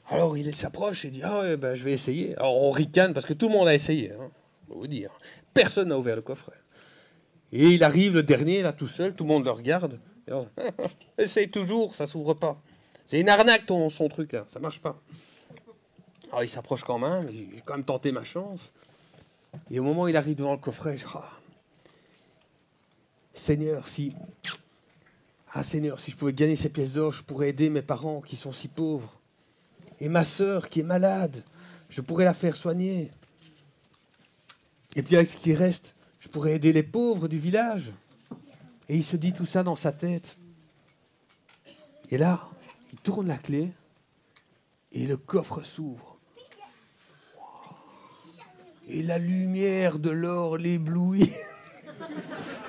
Alors 0.10 0.38
il 0.38 0.56
s'approche 0.56 1.06
et 1.06 1.10
dit 1.10 1.22
Ah, 1.24 1.56
ben, 1.56 1.76
je 1.76 1.84
vais 1.84 1.94
essayer. 1.94 2.36
Alors 2.38 2.62
on 2.62 2.72
ricane 2.72 3.14
parce 3.14 3.26
que 3.26 3.34
tout 3.34 3.48
le 3.48 3.54
monde 3.54 3.68
a 3.68 3.76
essayé. 3.76 4.12
Hein, 4.12 4.30
vous 4.68 4.88
dire. 4.88 5.12
Personne 5.54 5.90
n'a 5.90 5.98
ouvert 5.98 6.16
le 6.16 6.22
coffret. 6.22 6.54
Et 7.52 7.68
il 7.68 7.84
arrive 7.84 8.14
le 8.14 8.24
dernier, 8.24 8.62
là, 8.62 8.74
tout 8.74 8.88
seul, 8.88 9.14
tout 9.16 9.24
le 9.24 9.30
monde 9.30 9.46
le 9.46 9.52
regarde. 9.52 10.00
Essaye 11.18 11.50
toujours, 11.50 11.96
ça 11.96 12.06
s'ouvre 12.06 12.34
pas. 12.36 12.62
C'est 13.06 13.20
une 13.20 13.30
arnaque 13.30 13.66
ton, 13.66 13.90
son 13.90 14.08
truc 14.08 14.34
là, 14.34 14.46
ça 14.52 14.60
marche 14.60 14.80
pas. 14.80 15.00
Alors 16.30 16.44
il 16.44 16.50
s'approche 16.50 16.84
quand 16.84 17.00
même, 17.00 17.28
j'ai 17.32 17.62
quand 17.66 17.74
même 17.74 17.84
tenté 17.84 18.12
ma 18.12 18.24
chance. 18.24 18.72
Et 19.72 19.80
au 19.80 19.84
moment 19.84 20.04
où 20.04 20.08
il 20.08 20.16
arrive 20.16 20.36
devant 20.36 20.52
le 20.52 20.60
coffret, 20.60 20.96
je 20.96 21.06
dis, 21.06 21.12
ah, 21.16 21.39
Seigneur, 23.40 23.88
si. 23.88 24.14
Ah 25.54 25.64
Seigneur, 25.64 26.00
si 26.00 26.12
je 26.12 26.18
pouvais 26.18 26.34
gagner 26.34 26.56
ces 26.56 26.70
pièces 26.70 26.94
d'or, 26.94 27.14
je 27.14 27.24
pourrais 27.24 27.50
aider 27.50 27.70
mes 27.70 27.82
parents 27.82 28.22
qui 28.22 28.36
sont 28.36 28.52
si 28.52 28.68
pauvres. 28.68 29.18
Et 30.00 30.10
ma 30.10 30.26
sœur 30.26 30.70
qui 30.70 30.82
est 30.82 30.84
malade, 30.84 31.44
je 31.90 32.02
pourrais 32.02 32.26
la 32.26 32.34
faire 32.34 32.56
soigner. 32.56 33.12
Et 34.96 35.02
puis 35.02 35.16
avec 35.16 35.28
ce 35.28 35.38
qui 35.38 35.54
reste, 35.54 35.96
je 36.20 36.28
pourrais 36.28 36.56
aider 36.56 36.74
les 36.74 36.84
pauvres 36.84 37.28
du 37.28 37.40
village. 37.40 37.92
Et 38.90 38.98
il 38.98 39.04
se 39.04 39.16
dit 39.16 39.34
tout 39.34 39.46
ça 39.46 39.64
dans 39.64 39.76
sa 39.76 39.92
tête. 39.92 40.38
Et 42.12 42.18
là, 42.18 42.50
il 42.92 43.00
tourne 43.00 43.28
la 43.28 43.38
clé 43.38 43.72
et 44.92 45.08
le 45.08 45.18
coffre 45.18 45.64
s'ouvre. 45.64 46.18
Et 48.88 49.02
la 49.02 49.18
lumière 49.18 49.98
de 49.98 50.10
l'or 50.10 50.58
l'éblouit. 50.58 51.32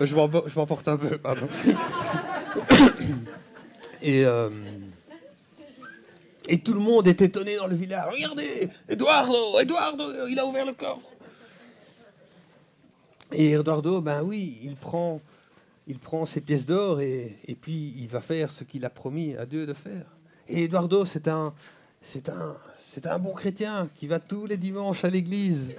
je 0.01 0.15
m'emporte 0.15 0.89
un 0.89 0.97
peu, 0.97 1.19
pardon. 1.19 1.49
Et, 4.03 4.25
euh, 4.25 4.49
et 6.49 6.59
tout 6.59 6.73
le 6.73 6.81
monde 6.81 7.07
est 7.07 7.21
étonné 7.21 7.57
dans 7.57 7.67
le 7.67 7.77
village. 7.77 8.11
Regardez, 8.11 8.71
Eduardo, 8.89 9.61
Eduardo, 9.61 10.05
il 10.27 10.39
a 10.39 10.47
ouvert 10.47 10.65
le 10.65 10.73
coffre. 10.73 11.11
Et 13.31 13.53
Eduardo, 13.53 14.01
ben 14.01 14.23
oui, 14.23 14.59
il 14.63 14.75
prend, 14.75 15.21
il 15.87 15.99
prend 15.99 16.25
ses 16.25 16.41
pièces 16.41 16.67
d'or 16.67 17.01
et, 17.01 17.37
et, 17.47 17.55
puis 17.55 17.95
il 17.99 18.09
va 18.09 18.21
faire 18.21 18.51
ce 18.51 18.65
qu'il 18.65 18.85
a 18.85 18.91
promis 18.91 19.37
à 19.37 19.47
Dieu 19.47 19.67
de 19.67 19.75
faire. 19.75 20.07
Et 20.49 20.65
Eduardo, 20.65 21.05
c'est 21.05 21.29
un, 21.29 21.53
c'est 22.03 22.29
un, 22.29 22.57
c'est 22.79 23.07
un 23.07 23.19
bon 23.19 23.35
chrétien 23.35 23.89
qui 23.95 24.09
va 24.09 24.19
tous 24.19 24.47
les 24.47 24.57
dimanches 24.57 25.05
à 25.05 25.09
l'église. 25.09 25.75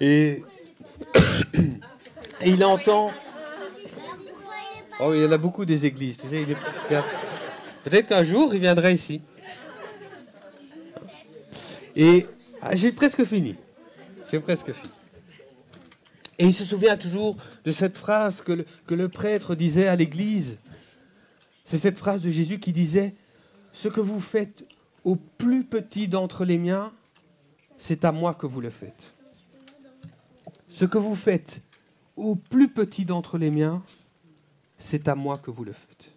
Et, 0.00 0.42
et 2.40 2.50
il 2.50 2.64
entend. 2.64 3.10
Oh, 5.00 5.12
il 5.14 5.22
y 5.22 5.26
en 5.26 5.32
a 5.32 5.38
beaucoup 5.38 5.64
des 5.64 5.86
églises. 5.86 6.18
Tu 6.18 6.28
sais, 6.28 6.46
Peut-être 7.84 8.08
qu'un 8.08 8.22
jour, 8.22 8.54
il 8.54 8.60
viendra 8.60 8.90
ici. 8.90 9.20
Et 11.96 12.26
ah, 12.60 12.74
j'ai 12.74 12.92
presque 12.92 13.24
fini. 13.24 13.56
J'ai 14.30 14.40
presque 14.40 14.72
fini. 14.72 14.92
Et 16.38 16.46
il 16.46 16.54
se 16.54 16.64
souvient 16.64 16.96
toujours 16.96 17.36
de 17.64 17.72
cette 17.72 17.98
phrase 17.98 18.40
que 18.40 18.52
le, 18.52 18.66
que 18.86 18.94
le 18.94 19.08
prêtre 19.08 19.54
disait 19.54 19.88
à 19.88 19.96
l'église. 19.96 20.58
C'est 21.64 21.78
cette 21.78 21.98
phrase 21.98 22.22
de 22.22 22.30
Jésus 22.30 22.58
qui 22.58 22.72
disait, 22.72 23.14
Ce 23.72 23.88
que 23.88 24.00
vous 24.00 24.20
faites 24.20 24.64
au 25.04 25.16
plus 25.16 25.64
petit 25.64 26.08
d'entre 26.08 26.44
les 26.44 26.58
miens, 26.58 26.92
c'est 27.78 28.04
à 28.04 28.12
moi 28.12 28.34
que 28.34 28.46
vous 28.46 28.60
le 28.60 28.70
faites. 28.70 29.14
Ce 30.74 30.86
que 30.86 30.96
vous 30.96 31.14
faites 31.14 31.60
au 32.16 32.34
plus 32.34 32.68
petit 32.68 33.04
d'entre 33.04 33.36
les 33.36 33.50
miens, 33.50 33.82
c'est 34.78 35.06
à 35.06 35.14
moi 35.14 35.36
que 35.36 35.50
vous 35.50 35.64
le 35.64 35.72
faites. 35.72 36.14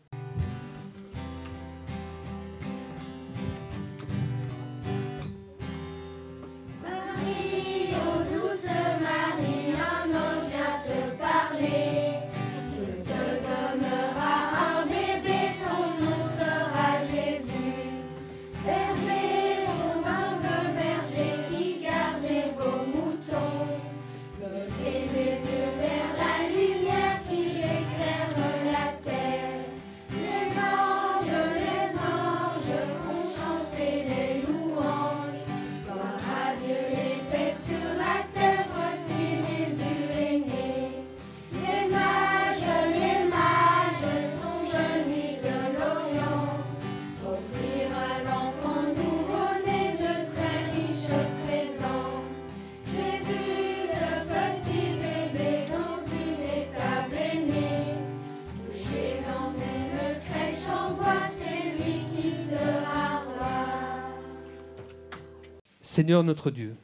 Seigneur 65.95 66.25
notre 66.25 66.51
Dieu, 66.51 66.75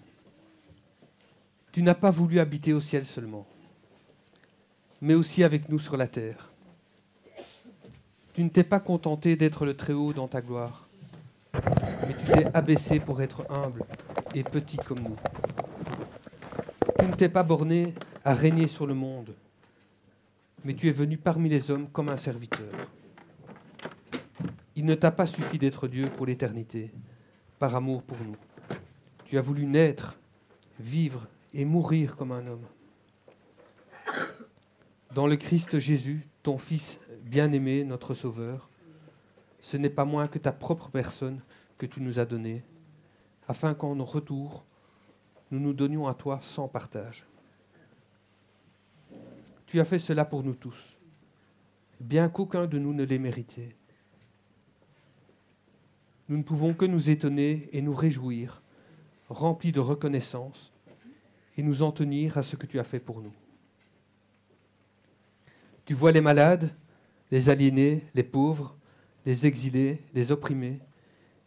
tu 1.74 1.84
n'as 1.84 1.96
pas 1.96 2.12
voulu 2.12 2.40
habiter 2.40 2.72
au 2.72 2.80
ciel 2.80 3.06
seulement, 3.06 3.46
mais 5.02 5.16
aussi 5.16 5.44
avec 5.44 5.68
nous 5.68 5.80
sur 5.80 5.98
la 5.98 6.08
terre. 6.08 6.54
Tu 8.34 8.42
ne 8.42 8.48
t'es 8.48 8.64
pas 8.64 8.80
contenté 8.80 9.36
d'être 9.36 9.66
le 9.66 9.76
Très-Haut 9.76 10.14
dans 10.14 10.30
ta 10.30 10.40
gloire, 10.40 10.88
mais 11.54 12.16
tu 12.18 12.26
t'es 12.32 12.56
abaissé 12.56 13.02
pour 13.02 13.22
être 13.22 13.46
humble 13.52 13.84
et 14.34 14.46
petit 14.46 14.78
comme 14.78 15.02
nous. 15.02 15.18
Tu 16.98 17.06
ne 17.06 17.14
t'es 17.14 17.28
pas 17.28 17.44
borné 17.44 17.94
à 18.24 18.34
régner 18.34 18.70
sur 18.70 18.88
le 18.88 18.94
monde, 18.94 19.36
mais 20.64 20.74
tu 20.74 20.88
es 20.88 20.94
venu 20.94 21.18
parmi 21.18 21.50
les 21.50 21.70
hommes 21.70 21.90
comme 21.90 22.08
un 22.08 22.16
serviteur. 22.16 22.74
Il 24.78 24.86
ne 24.86 24.96
t'a 24.96 25.12
pas 25.12 25.26
suffi 25.26 25.60
d'être 25.60 25.90
Dieu 25.90 26.10
pour 26.16 26.28
l'éternité, 26.28 26.94
par 27.60 27.76
amour 27.76 28.04
pour 28.04 28.18
nous. 28.20 28.38
Tu 29.32 29.38
as 29.38 29.42
voulu 29.42 29.66
naître, 29.66 30.20
vivre 30.78 31.26
et 31.54 31.64
mourir 31.64 32.18
comme 32.18 32.34
un 32.34 32.46
homme. 32.48 32.68
Dans 35.16 35.26
le 35.26 35.38
Christ 35.38 35.80
Jésus, 35.80 36.28
ton 36.44 36.58
Fils 36.58 37.00
bien-aimé, 37.24 37.86
notre 37.86 38.14
Sauveur, 38.14 38.70
ce 39.62 39.78
n'est 39.78 39.90
pas 39.90 40.04
moins 40.04 40.28
que 40.28 40.38
ta 40.38 40.52
propre 40.52 40.90
personne 40.90 41.40
que 41.78 41.86
tu 41.86 42.02
nous 42.02 42.20
as 42.20 42.26
donnée, 42.26 42.62
afin 43.48 43.74
qu'en 43.74 44.04
retour, 44.04 44.66
nous 45.50 45.62
nous 45.62 45.74
donnions 45.74 46.10
à 46.10 46.14
toi 46.14 46.40
sans 46.42 46.68
partage. 46.68 47.26
Tu 49.66 49.80
as 49.80 49.86
fait 49.86 50.00
cela 50.00 50.26
pour 50.26 50.44
nous 50.44 50.56
tous, 50.56 50.98
bien 52.02 52.28
qu'aucun 52.28 52.68
de 52.68 52.78
nous 52.78 52.94
ne 52.94 53.06
l'ait 53.06 53.18
mérité. 53.18 53.78
Nous 56.28 56.36
ne 56.36 56.44
pouvons 56.44 56.74
que 56.74 56.84
nous 56.84 57.10
étonner 57.10 57.70
et 57.72 57.82
nous 57.82 57.96
réjouir 57.96 58.62
remplis 59.32 59.72
de 59.72 59.80
reconnaissance 59.80 60.72
et 61.58 61.64
nous 61.64 61.82
en 61.82 61.92
tenir 61.92 62.38
à 62.38 62.44
ce 62.44 62.56
que 62.56 62.66
tu 62.66 62.80
as 62.80 62.84
fait 62.84 63.00
pour 63.00 63.22
nous. 63.22 63.34
Tu 65.86 65.94
vois 65.94 66.12
les 66.12 66.22
malades, 66.22 66.74
les 67.32 67.50
aliénés, 67.50 68.04
les 68.14 68.24
pauvres, 68.24 68.76
les 69.26 69.46
exilés, 69.48 70.02
les 70.14 70.32
opprimés, 70.32 70.80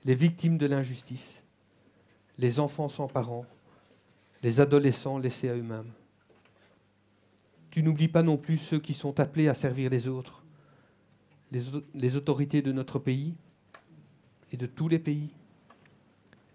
les 0.04 0.14
victimes 0.14 0.58
de 0.58 0.66
l'injustice, 0.66 1.42
les 2.38 2.60
enfants 2.60 2.88
sans 2.88 3.08
parents, 3.08 3.46
les 4.42 4.60
adolescents 4.60 5.18
laissés 5.18 5.48
à 5.48 5.54
eux-mêmes. 5.54 5.90
tu 7.70 7.82
n'oublies 7.82 8.08
pas 8.08 8.22
non 8.22 8.36
plus 8.36 8.56
ceux 8.58 8.78
qui 8.78 8.94
sont 8.94 9.18
appelés 9.18 9.48
à 9.48 9.54
servir 9.54 9.90
les 9.90 10.06
autres, 10.06 10.44
les, 11.50 11.74
au- 11.74 11.82
les 11.94 12.14
autorités 12.16 12.62
de 12.62 12.70
notre 12.70 12.98
pays 13.00 13.34
et 14.52 14.56
de 14.56 14.66
tous 14.66 14.86
les 14.88 15.00
pays, 15.00 15.30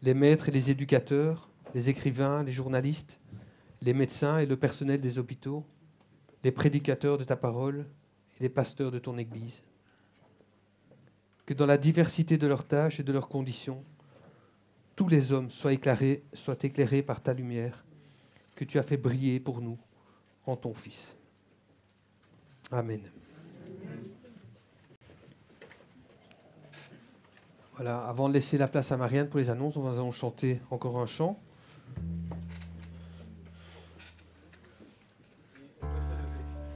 les 0.02 0.14
maîtres 0.14 0.50
et 0.50 0.52
les 0.52 0.70
éducateurs, 0.70 1.50
les 1.74 1.90
écrivains, 1.90 2.44
les 2.44 2.52
journalistes, 2.52 3.20
les 3.82 3.94
médecins 3.94 4.40
et 4.40 4.46
le 4.46 4.58
personnel 4.58 5.02
des 5.02 5.20
hôpitaux, 5.20 5.66
les 6.44 6.52
prédicateurs 6.52 7.18
de 7.18 7.24
ta 7.24 7.36
parole 7.36 7.86
et 8.40 8.44
les 8.44 8.50
pasteurs 8.50 8.92
de 8.92 9.00
ton 9.00 9.18
Église. 9.18 9.62
Que 11.46 11.54
dans 11.54 11.66
la 11.66 11.78
diversité 11.78 12.38
de 12.38 12.48
leurs 12.48 12.68
tâches 12.68 13.00
et 13.00 13.04
de 13.04 13.12
leurs 13.12 13.28
conditions, 13.28 13.84
tous 14.96 15.08
les 15.08 15.32
hommes 15.32 15.50
soient 15.50 15.74
éclairés, 15.74 16.24
soient 16.34 16.58
éclairés 16.62 17.02
par 17.02 17.22
ta 17.22 17.34
lumière 17.34 17.86
que 18.56 18.66
tu 18.66 18.78
as 18.78 18.84
fait 18.84 18.98
briller 18.98 19.40
pour 19.40 19.62
nous 19.62 19.78
en 20.46 20.58
ton 20.58 20.74
Fils. 20.74 21.16
Amen. 22.72 23.02
Avant 27.88 28.28
de 28.28 28.34
laisser 28.34 28.58
la 28.58 28.68
place 28.68 28.92
à 28.92 28.98
Marianne 28.98 29.28
pour 29.28 29.40
les 29.40 29.50
annonces, 29.50 29.78
nous 29.78 29.88
allons 29.88 30.12
chanter 30.12 30.60
encore 30.70 31.00
un 31.00 31.06
chant. 31.06 31.40